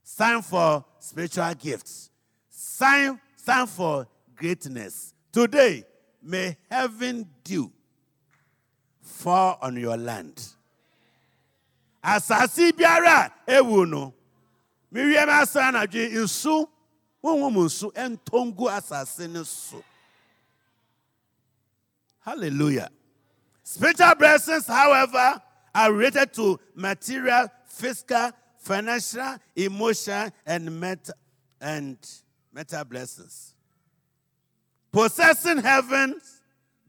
[0.09, 2.09] stand for spiritual gifts,
[2.49, 5.13] stand, stand for greatness.
[5.31, 5.83] Today,
[6.21, 7.71] may heaven dew
[9.01, 10.45] fall on your land.
[12.03, 14.13] Asase biara ewu no.
[14.91, 16.69] Miriam asa anadwe nsu
[17.21, 19.83] honhom nsu ntongu asase ne so.
[22.19, 22.89] Hallelujah.
[23.63, 25.41] Spiritual blessings, however,
[25.75, 31.15] are related to material, physical, financial, emotional, and mental,
[31.61, 31.97] and
[32.53, 33.55] mental blessings.
[34.91, 36.41] Possessing heaven's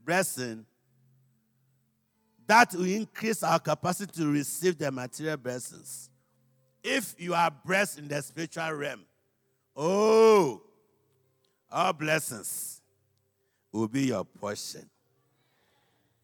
[0.05, 0.65] blessing
[2.51, 6.11] that will increase our capacity to receive the material blessings.
[6.83, 9.03] If you are blessed in the spiritual realm,
[9.77, 10.61] oh,
[11.71, 12.83] all blessings
[13.71, 14.91] will be your portion.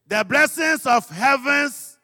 [0.08, 1.96] The blessings of heavens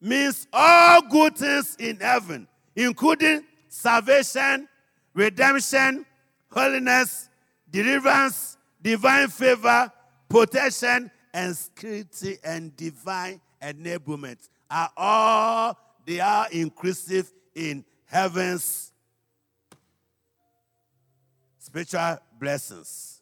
[0.00, 2.46] means all good things in heaven,
[2.76, 4.68] including salvation,
[5.12, 6.06] redemption,
[6.52, 7.28] holiness,
[7.68, 9.90] deliverance, divine favor,
[10.28, 18.92] protection, and security and divine enablement are all they are inclusive in heaven's
[21.58, 23.20] spiritual blessings.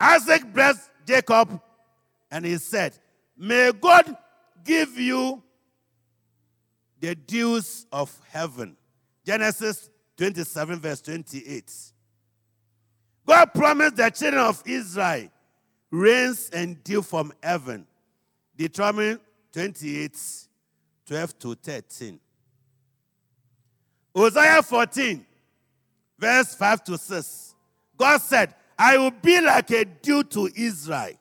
[0.00, 1.60] Isaac blessed Jacob
[2.30, 2.96] and he said,
[3.36, 4.16] May God
[4.64, 5.42] give you
[7.00, 8.76] the dews of heaven.
[9.24, 11.72] Genesis 27, verse 28.
[13.26, 15.28] God promised the children of Israel
[15.90, 17.86] rains and dew from heaven.
[18.56, 19.18] Deuteronomy
[19.52, 20.18] 28,
[21.06, 22.20] 12 to 13.
[24.14, 25.24] Hosea 14,
[26.18, 27.54] verse 5 to 6.
[27.96, 31.14] God said, I will be like a dew to Israel.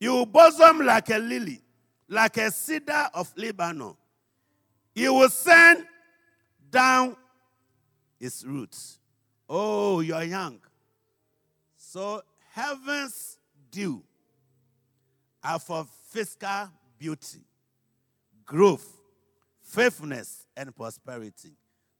[0.00, 1.60] You will blossom like a lily,
[2.08, 3.96] like a cedar of Lebanon.
[4.94, 5.86] You will send
[6.70, 7.16] down
[8.18, 8.98] its roots.
[9.48, 10.58] Oh, you're young.
[11.76, 12.22] So,
[12.52, 13.38] heaven's
[13.70, 14.02] dew
[15.42, 17.40] are for physical beauty,
[18.44, 19.00] growth,
[19.62, 21.52] faithfulness, and prosperity.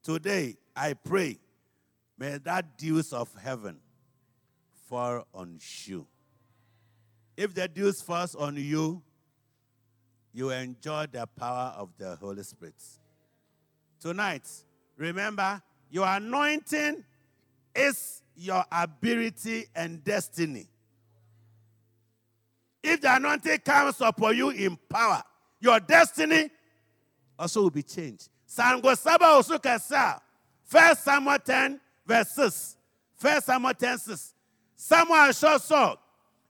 [0.03, 1.39] Today, I pray,
[2.19, 3.79] may that dews of heaven
[4.89, 6.07] fall on you.
[7.37, 9.03] If the dews falls on you,
[10.35, 12.75] you enjoy the power of the Holy Spirit.
[14.01, 14.49] Tonight,
[14.97, 17.05] remember, your anointing
[17.75, 20.69] is your ability and destiny.
[22.83, 25.23] If the anointing comes upon you in power,
[25.61, 26.51] your destiny
[27.39, 28.29] also will be changed.
[28.49, 30.13] Sango Saba also can say,
[30.65, 32.77] First Samuel 10, verse 6.
[33.15, 34.35] First Samuel 10, 6.
[34.75, 35.99] Samuel assured Saul,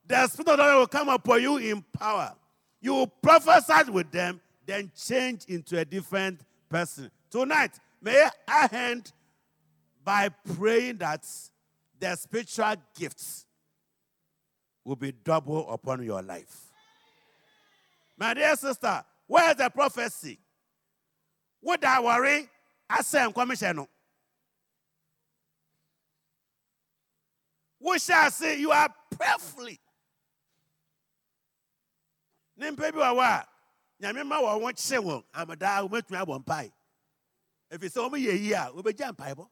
[0.06, 2.34] the Spirit of the Lord will come upon you in power.
[2.80, 7.10] You will prophesy with them, then change into a different person.
[7.30, 9.12] Tonight, may I end
[10.04, 11.24] by praying that
[12.02, 13.46] the spiritual gifts
[14.84, 16.66] will be double upon your life.
[18.18, 20.40] My dear sister, where's the prophecy?
[21.62, 22.48] Would I worry?
[22.90, 23.86] I say, I'm commission.
[27.80, 29.78] We shall say, You are prayerfully.
[32.60, 33.46] Nimpe bi wɔ hɔ a
[34.02, 36.72] nyame ma wɔn wɔn kyerɛ wɔn amadaa wɔmatumi abɔ mpae
[37.70, 39.48] ɛfiri sɛ wɔn yɛ yie a wɔbɛgya mpaebɔ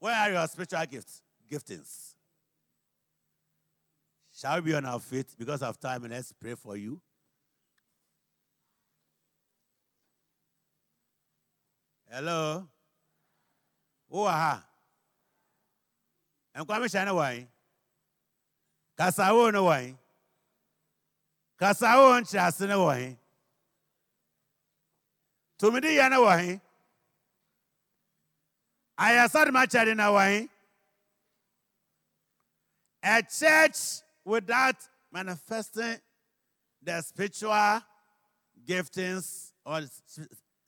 [0.00, 1.22] Where are your spiritual gifts?
[1.50, 2.14] Giftings.
[4.34, 7.00] Shall we be on our feet because of time and let's pray for you?
[12.10, 12.66] Hello?
[14.08, 14.64] Who are
[16.56, 17.48] Nkwame hyɛ ne wɔn.
[18.98, 19.98] Kasawo ne wɔn.
[21.60, 23.18] Kasawo nkyerɛase ne wɔn.
[25.58, 26.60] Tumidi ne wɔn.
[29.00, 30.48] Ayasad Machadi na wɔn.
[33.02, 34.76] A church without
[35.10, 35.96] manifesting
[36.82, 37.80] the spiritual
[38.66, 39.80] giftings or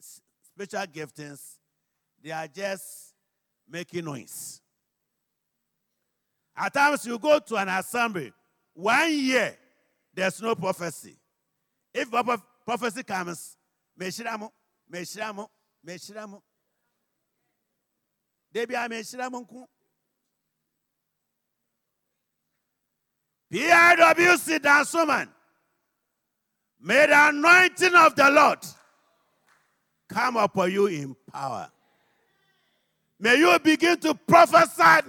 [0.00, 1.58] spiritual giftings,
[2.22, 3.12] they are just
[3.68, 4.62] making noise.
[6.56, 8.32] At times you go to an assembly,
[8.72, 9.54] one year
[10.14, 11.16] there's no prophecy.
[11.92, 12.10] If
[12.64, 13.58] prophecy comes,
[14.00, 14.50] Meshiramu,
[14.90, 15.46] Meshiramu,
[15.86, 16.40] Meshiramu.
[18.52, 19.66] Debi a Meshiramu nku.
[23.52, 25.28] PIWC dance woman.
[26.80, 28.58] May the anointing of the Lord
[30.08, 31.70] come upon you in power.
[33.20, 35.08] May you begin to prophesy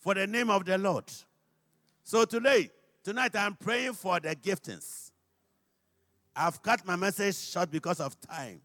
[0.00, 1.04] for the name of the Lord.
[2.02, 2.70] So today,
[3.04, 5.10] tonight, I'm praying for the giftings.
[6.34, 8.60] I've cut my message short because of time.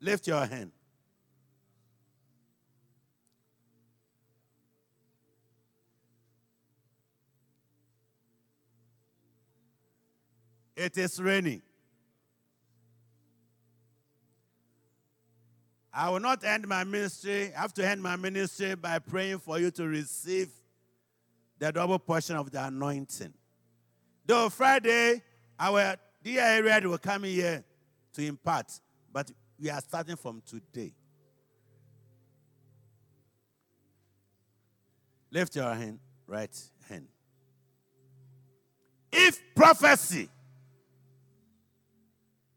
[0.00, 0.72] Lift your hand.
[10.80, 11.60] It is raining.
[15.92, 17.52] I will not end my ministry.
[17.54, 20.48] I have to end my ministry by praying for you to receive
[21.58, 23.34] the double portion of the anointing.
[24.24, 25.22] Though Friday,
[25.58, 27.62] our dear area will come here
[28.14, 28.72] to impart,
[29.12, 30.94] but we are starting from today.
[35.30, 36.58] Lift your hand, right
[36.88, 37.06] hand.
[39.12, 40.30] If prophecy,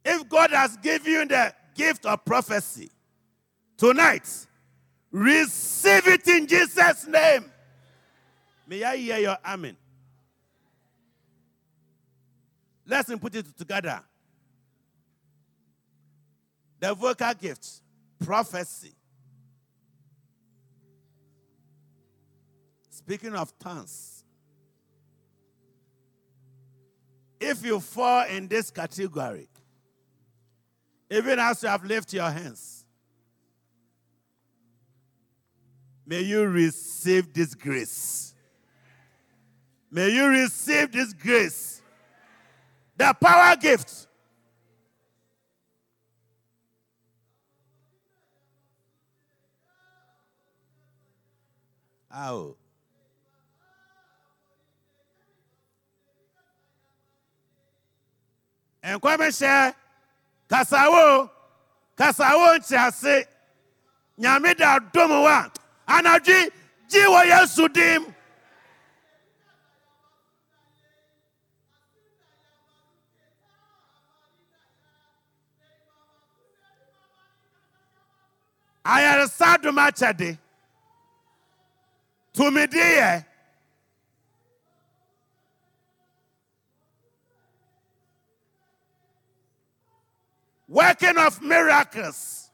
[0.05, 2.89] if God has given you the gift of prophecy
[3.77, 4.27] tonight,
[5.11, 7.45] receive it in Jesus' name.
[8.67, 9.77] May I hear your amen?
[12.85, 14.01] Let's put it together.
[16.79, 17.81] The vocal gift,
[18.23, 18.93] prophecy.
[22.89, 24.25] Speaking of tongues,
[27.39, 29.47] if you fall in this category,
[31.13, 32.85] even as you have lifted your hands,
[36.07, 38.33] may you receive this grace.
[39.91, 41.83] May you receive this grace.
[42.97, 44.07] The power gift.
[52.15, 52.55] Ow.
[58.83, 59.73] nkɔmhyɛ
[60.53, 61.29] kasawo
[61.99, 63.15] kasawo nkyɛase
[64.21, 65.49] nyame da dom a
[65.95, 66.37] anadwe
[66.89, 68.01] gye wɔ yesu dim
[78.93, 80.29] ayaresa dom akyɛde
[82.35, 83.11] tumidiyɛ
[90.73, 92.49] working of miracles.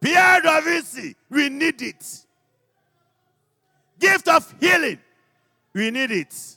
[0.00, 2.24] Pierre Davisi, we need it.
[3.98, 4.98] Gift of healing,
[5.74, 6.56] we need it.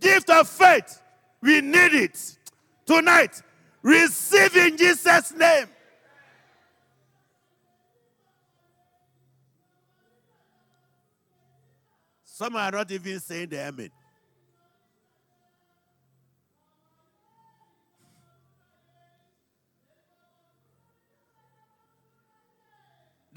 [0.00, 1.00] Gift of faith,
[1.42, 2.36] we need it.
[2.86, 3.42] Tonight,
[3.82, 5.66] receive in Jesus' name.
[12.24, 13.90] Some are not even saying the amen.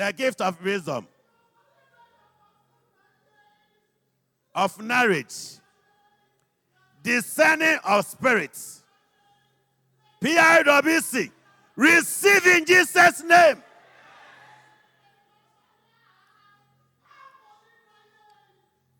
[0.02, 1.08] The gift of wisdom,
[4.56, 5.60] of knowledge,
[7.04, 8.82] discerning of spirits.
[10.20, 11.30] PIWC,
[11.76, 13.62] receive in Jesus' name.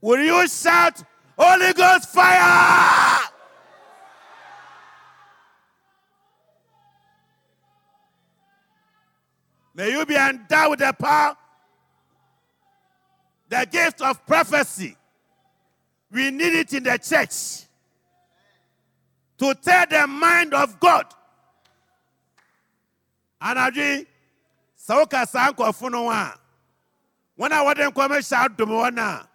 [0.02, 1.04] Will you shout,
[1.36, 3.31] Holy Ghost fire?
[9.74, 11.36] May you be endowed with the power,
[13.48, 14.96] the gift of prophecy.
[16.12, 17.66] We need it in the church
[19.38, 21.06] to tell the mind of God.
[23.42, 24.06] Anadwi,
[24.78, 26.34] sɛ woka saa nkɔfo no a
[27.40, 29.28] wɔn a wɔde nkɔmhyɛ adom wɔn a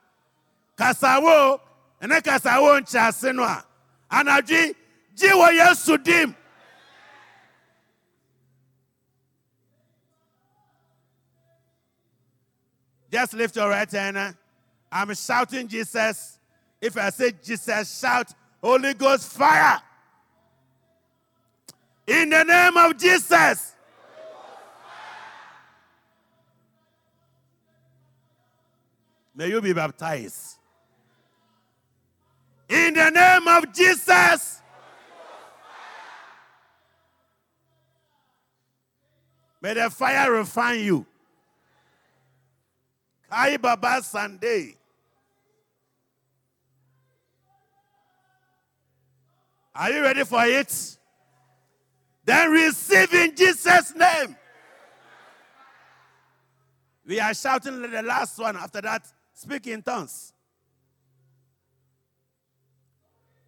[0.78, 1.60] kasawo
[2.00, 3.64] ɛne kasawo nkyɛase no a
[4.12, 4.74] anadwi
[5.16, 6.34] gye.
[13.10, 14.16] Just lift your right hand.
[14.16, 14.32] Eh?
[14.90, 16.38] I'm shouting Jesus.
[16.80, 18.32] If I say Jesus, shout
[18.62, 19.80] Holy Ghost fire.
[22.06, 23.72] In the name of Jesus.
[29.34, 30.56] May you be baptized.
[32.68, 34.62] In the name of Jesus.
[39.60, 41.06] May the fire refine you.
[43.30, 44.76] Kai Baba Sunday.
[49.74, 50.96] Are you ready for it?
[52.24, 54.36] Then receive in Jesus' name.
[57.06, 58.56] We are shouting the last one.
[58.56, 60.32] After that, speak in tongues.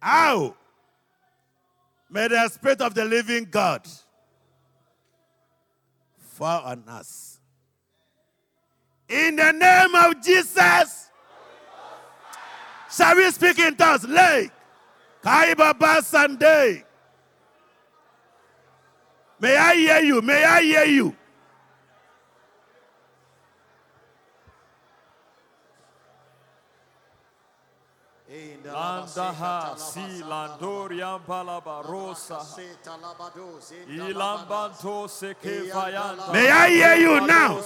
[0.01, 0.55] Ow!
[2.09, 3.85] May the Spirit of the living God
[6.17, 7.38] fall on us.
[9.09, 11.09] In the name of Jesus.
[12.91, 14.07] Shall we speak in tongues?
[14.07, 14.51] Lay.
[15.23, 16.85] Kaibaba Sunday.
[19.39, 20.21] May I hear you?
[20.21, 21.15] May I hear you?
[28.65, 32.39] Landaha si landorian palabarosa.
[33.87, 36.31] Ilambanto seke vayanda.
[36.33, 37.61] May I hear you now?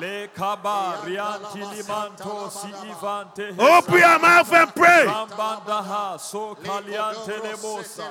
[0.00, 3.54] Le kaba rianti limanto si ivante.
[3.58, 5.06] Open your mouth and pray.
[5.06, 8.10] Lambandaha so kaliante lebosa.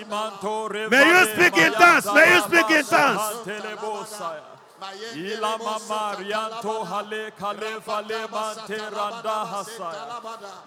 [0.00, 2.06] Imanto May you speak in tongues.
[2.06, 4.55] May you speak in tongues.
[4.86, 5.16] Tongues.
[5.16, 8.20] Ila hale kale vale
[8.96, 10.04] randa hasaya.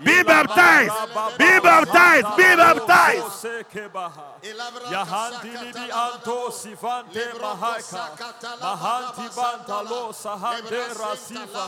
[0.03, 0.93] Be baptized.
[1.37, 2.27] Be baptized.
[2.37, 3.45] Be baptized.
[4.91, 8.03] Yahandi libi anto sivante mahaika.
[8.61, 11.65] Mahanti banta lo sahande rasiva.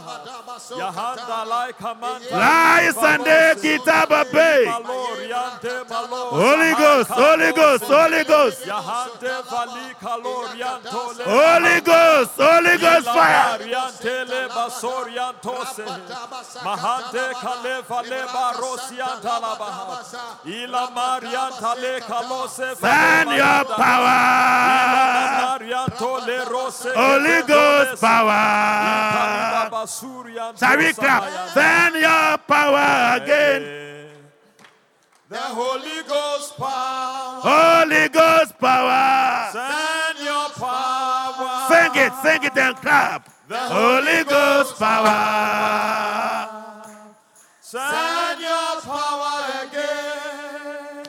[0.77, 2.37] Yahanda laika manta.
[2.37, 4.65] Lai Sunday Kitaba Bay.
[4.65, 5.71] Maloriante.
[5.91, 11.23] Holy Ghost, Holy Ghost, Holy Ghost, Yahande vali kalorianto le.
[11.23, 13.59] Holy Ghost, Holy Ghost fire.
[13.59, 15.85] Mariantele basoriantose.
[16.63, 20.01] Mahante kale vale barosianta la baha.
[20.45, 22.75] Ila marianta le kalose.
[22.75, 24.21] Send your power.
[25.45, 26.41] Marianto le.
[26.95, 29.69] Holy Ghost power.
[30.57, 31.23] Shall we clap?
[31.53, 33.63] Send your power again.
[35.29, 37.41] The Holy Ghost power.
[37.41, 39.49] Holy Ghost power.
[39.51, 40.00] Send power.
[41.93, 43.29] Sing it, sing it and clap.
[43.49, 46.47] Holy Ghost power.
[47.59, 51.05] Send your power again.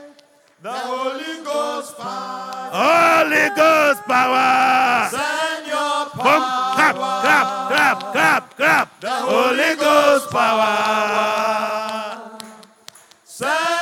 [0.61, 2.71] The Holy Ghost power.
[2.73, 5.09] Holy Ghost power.
[5.11, 6.43] Send your Boom,
[6.75, 7.21] clap, power.
[7.23, 8.89] clap, clap, clap, clap.
[9.05, 10.73] Holy Ghost power.
[13.25, 13.82] Send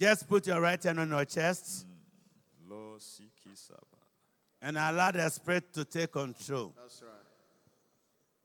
[0.00, 1.84] Just put your right hand on your chest
[4.62, 6.72] and allow the Spirit to take control.
[6.80, 7.10] That's right.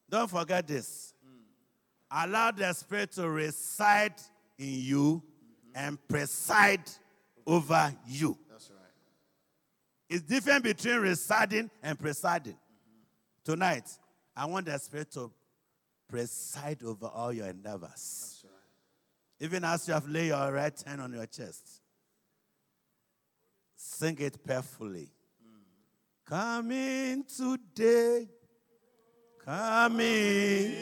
[0.10, 1.14] Don't forget this.
[1.26, 2.26] Mm.
[2.26, 4.14] Allow the Spirit to reside
[4.58, 5.86] in you mm-hmm.
[5.86, 6.84] and preside
[7.48, 8.38] over you.
[8.50, 8.80] That's right.
[10.10, 12.54] It's different between residing and presiding.
[12.54, 13.52] Mm-hmm.
[13.52, 13.90] Tonight,
[14.36, 15.32] I want the Spirit to
[16.10, 18.35] preside over all your endeavors.
[19.40, 21.82] Even as you have laid your right hand on your chest,
[23.76, 25.10] sing it prayerfully.
[26.26, 28.28] Coming today,
[29.44, 30.76] coming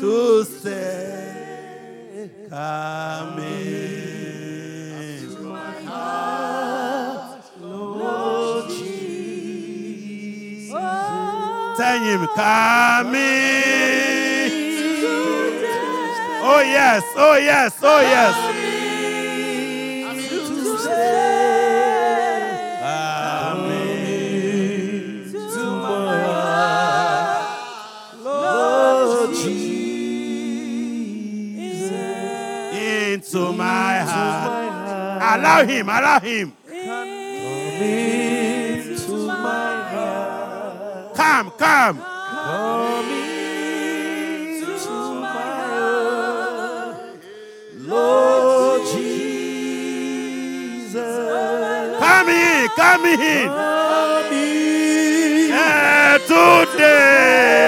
[0.00, 4.14] to stay, coming.
[11.76, 14.13] Tell him, coming.
[16.46, 18.34] Oh, yes, oh, yes, oh, yes.
[33.14, 35.40] Into my heart.
[35.40, 36.52] Allow him, allow him.
[41.14, 41.50] come.
[41.58, 42.13] Come
[52.84, 53.48] in, come in.
[53.48, 55.48] Come in.
[55.48, 57.64] Yeah, today.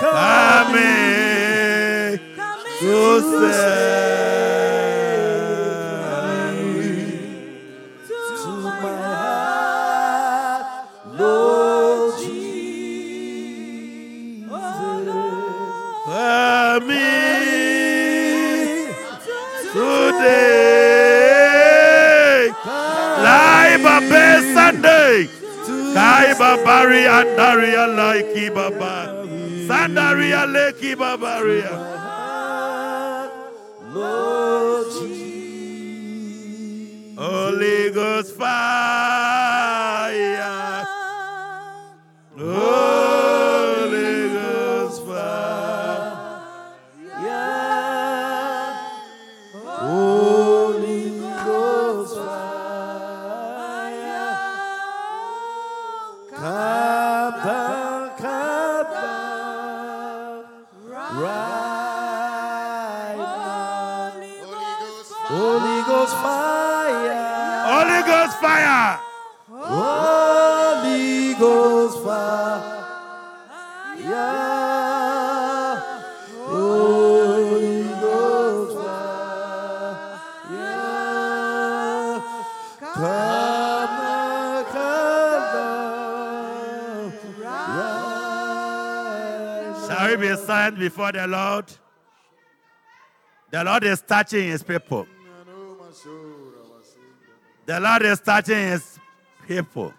[0.00, 2.20] Come in.
[2.78, 3.95] To
[26.38, 29.24] Babari and Daria Laiki Baba.
[29.66, 31.72] Sandaria Leki Babaria.
[37.18, 39.45] Holy Ghost fire.
[90.76, 91.64] Silent before the Lord?
[93.50, 95.06] The Lord is touching his people.
[97.64, 98.98] The Lord is touching his
[99.46, 99.92] people.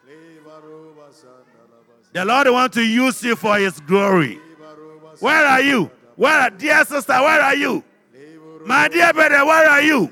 [2.14, 4.40] The Lord wants to use you for his glory.
[5.20, 5.92] Where are you?
[6.16, 7.84] Where are, dear sister, where are you?
[8.66, 10.12] My dear brother, where are you?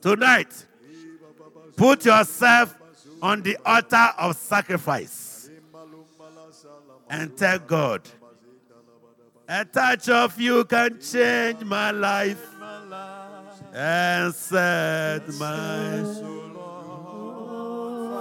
[0.00, 0.66] Tonight,
[1.82, 2.78] put yourself
[3.20, 5.50] on the altar of sacrifice
[7.10, 8.02] and tell God,
[9.48, 12.46] a touch of you can change my life
[13.72, 16.52] and set my soul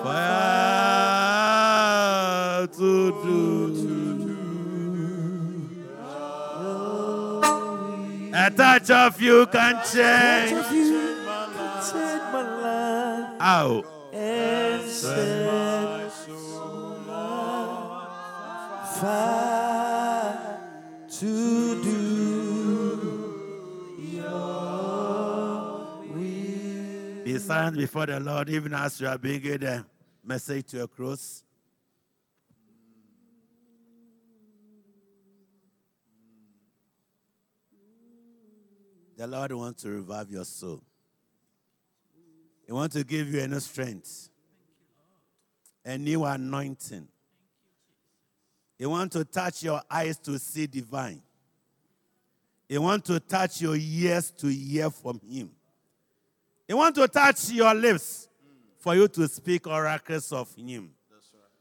[0.03, 1.45] fire
[2.66, 3.51] to do.
[8.34, 10.91] A touch of you can change.
[13.44, 13.88] Out.
[14.14, 14.84] and
[21.10, 21.89] to do
[23.98, 24.62] your.
[27.26, 29.86] Be silent before the Lord, even as you are bringing the
[30.24, 31.44] message to a cross.
[39.18, 40.84] The Lord wants to revive your soul.
[42.72, 44.30] He wants to give you a new strength,
[45.84, 47.06] a new anointing.
[48.78, 51.22] He wants to touch your eyes to see divine.
[52.70, 55.52] He wants to touch your ears to hear from Him.
[56.66, 58.30] He wants to touch your lips
[58.80, 60.92] for you to speak oracles of Him.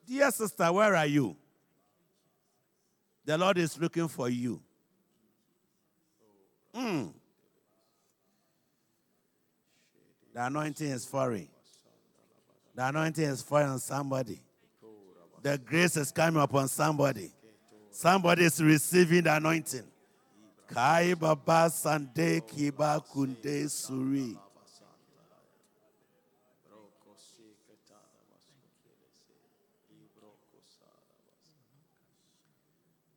[0.06, 1.36] Dear sister, where are you?
[3.24, 4.62] The Lord is looking for you.
[6.72, 7.14] Mm.
[10.32, 11.48] The anointing is foreign.
[12.74, 14.40] The anointing is falling on somebody.
[15.42, 17.32] The grace is coming upon somebody.
[17.90, 19.82] Somebody is receiving the anointing.
[20.68, 24.36] Kai Baba Sande Kiba Kunde Suri.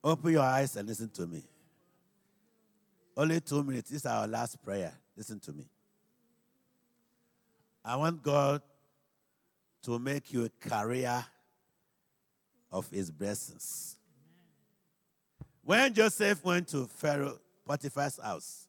[0.03, 1.41] Open your eyes and listen to me.
[3.16, 3.89] Only two minutes.
[3.89, 4.91] This is our last prayer.
[5.16, 5.64] Listen to me.
[7.84, 8.61] I want God
[9.84, 11.25] to make you a carrier
[12.71, 13.97] of his blessings.
[15.63, 18.67] When Joseph went to Pharaoh Potiphar's house,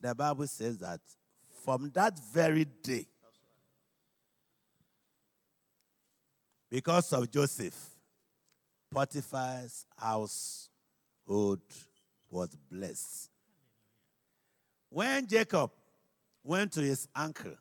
[0.00, 1.00] the Bible says that
[1.64, 3.06] from that very day,
[6.70, 7.74] because of Joseph,
[8.92, 11.60] Potiphar's household
[12.30, 13.30] was blessed.
[14.88, 15.70] When Jacob
[16.42, 17.56] went to his uncle,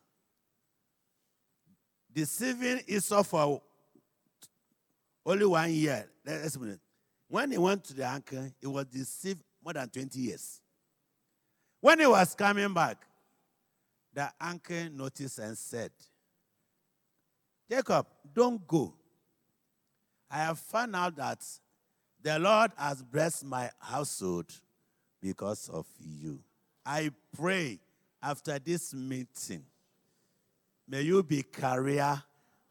[2.16, 3.62] deceiving Esau for
[5.26, 6.08] only one year.
[6.26, 6.80] Let's minute.
[7.28, 10.62] When he went to the uncle, he was deceived more than 20 years.
[11.82, 12.98] When he was coming back,
[14.14, 15.92] the uncle noticed and said,
[17.70, 18.94] Jacob, don't go.
[20.32, 21.44] I have found out that
[22.22, 24.46] the Lord has blessed my household
[25.22, 26.40] because of you.
[26.86, 27.80] I pray
[28.22, 29.64] after this meeting,
[30.88, 32.22] may you be carrier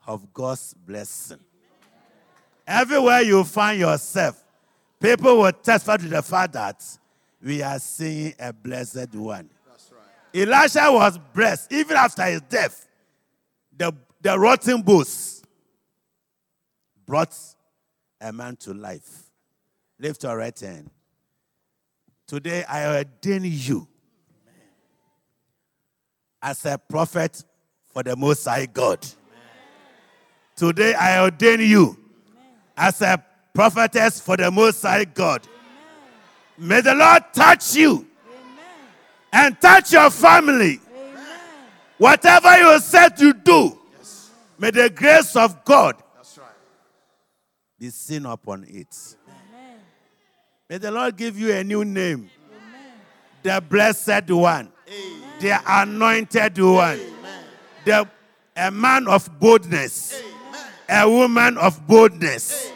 [0.06, 1.40] of God's blessing.
[2.66, 4.42] Everywhere you find yourself,
[5.00, 6.82] people will testify to the fact that
[7.42, 9.50] we are seeing a blessed one.
[10.34, 12.88] Elisha was blessed even after his death.
[13.76, 15.42] The, the rotten bulls
[17.06, 17.36] brought
[18.20, 19.30] a man to life.
[19.98, 20.90] Lift your right hand.
[22.26, 23.86] Today I ordain you
[26.42, 27.44] as a prophet
[27.94, 28.98] for the Most High God.
[30.56, 31.96] Today I ordain you
[32.76, 35.46] as a prophetess for the Most High God.
[36.58, 38.06] May the Lord touch you
[39.32, 40.80] and touch your family.
[41.96, 43.78] Whatever you said to do,
[44.58, 45.94] may the grace of God
[47.78, 49.16] be seen upon it.
[50.68, 52.28] May the Lord give you a new name.
[53.44, 54.72] The blessed one,
[55.38, 57.13] the anointed one,
[57.84, 58.08] the
[58.56, 60.22] a man of boldness,
[60.88, 62.70] a woman of boldness.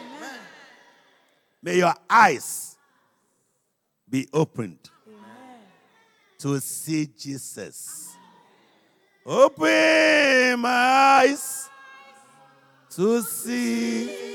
[1.61, 2.77] May your eyes
[4.09, 4.89] be opened
[6.39, 8.15] to see Jesus.
[9.25, 11.69] Open my eyes
[12.91, 14.29] to see.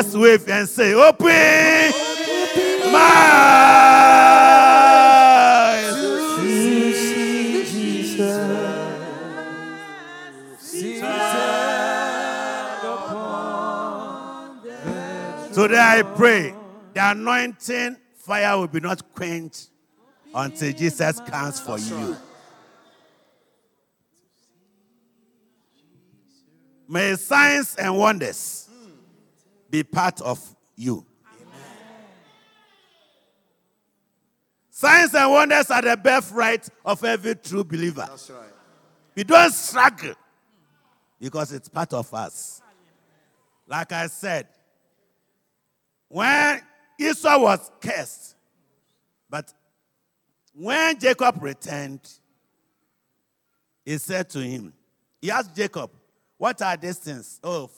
[0.00, 3.00] Just wave and say, Open my
[4.94, 5.94] eyes.
[15.52, 16.54] Today I pray
[16.94, 19.70] the anointing fire will be not quenched
[20.32, 22.16] until Jesus comes for you.
[26.88, 28.67] May signs and wonders
[29.70, 30.40] be part of
[30.76, 31.04] you.
[34.70, 38.06] Signs and wonders are the birthright of every true believer.
[38.08, 38.48] That's right.
[39.16, 40.14] We don't struggle
[41.20, 42.62] because it's part of us.
[43.66, 44.46] Like I said,
[46.06, 46.60] when
[46.98, 48.36] Esau was cursed,
[49.28, 49.52] but
[50.54, 52.08] when Jacob returned,
[53.84, 54.72] he said to him,
[55.20, 55.90] he asked Jacob,
[56.36, 57.40] What are these things?
[57.42, 57.68] Oh,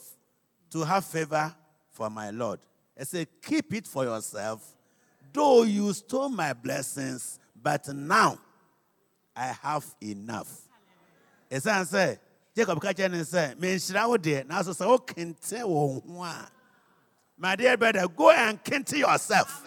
[0.69, 1.53] to have favor
[1.91, 2.59] for my Lord.
[2.99, 4.75] I said, Keep it for yourself,
[5.33, 8.37] though you stole my blessings, but now
[9.35, 10.49] I have enough.
[11.51, 12.17] ɛsiane sɛ
[12.55, 16.49] jacob ka kyerɛ ne sɛ menhyira wo deɛ nanso sɛ wokente wo ho a.
[17.37, 19.63] My dear brother go and kente yourself.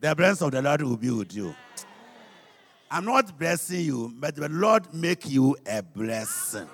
[0.00, 1.54] The blessing of the lord will be with you.
[2.90, 6.68] I'm not blessing you but the lord make you a blessing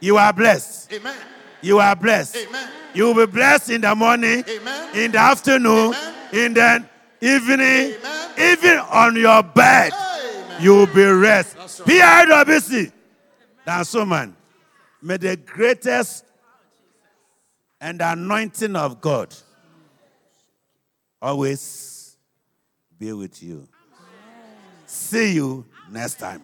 [0.00, 1.16] you are blessed Amen.
[1.62, 2.68] you are blessed Amen.
[2.94, 4.96] you will be blessed in the morning Amen.
[4.96, 6.14] in the afternoon Amen.
[6.32, 6.84] in the
[7.20, 8.30] evening Amen.
[8.38, 10.62] even on your bed Amen.
[10.62, 11.56] you will be rest.
[11.56, 12.92] PIWC.
[13.64, 14.36] That's so man.
[15.02, 16.24] May the greatest
[17.80, 19.34] and the anointing of God
[21.20, 22.16] always
[22.98, 23.68] be with you.
[24.86, 26.42] See you next time.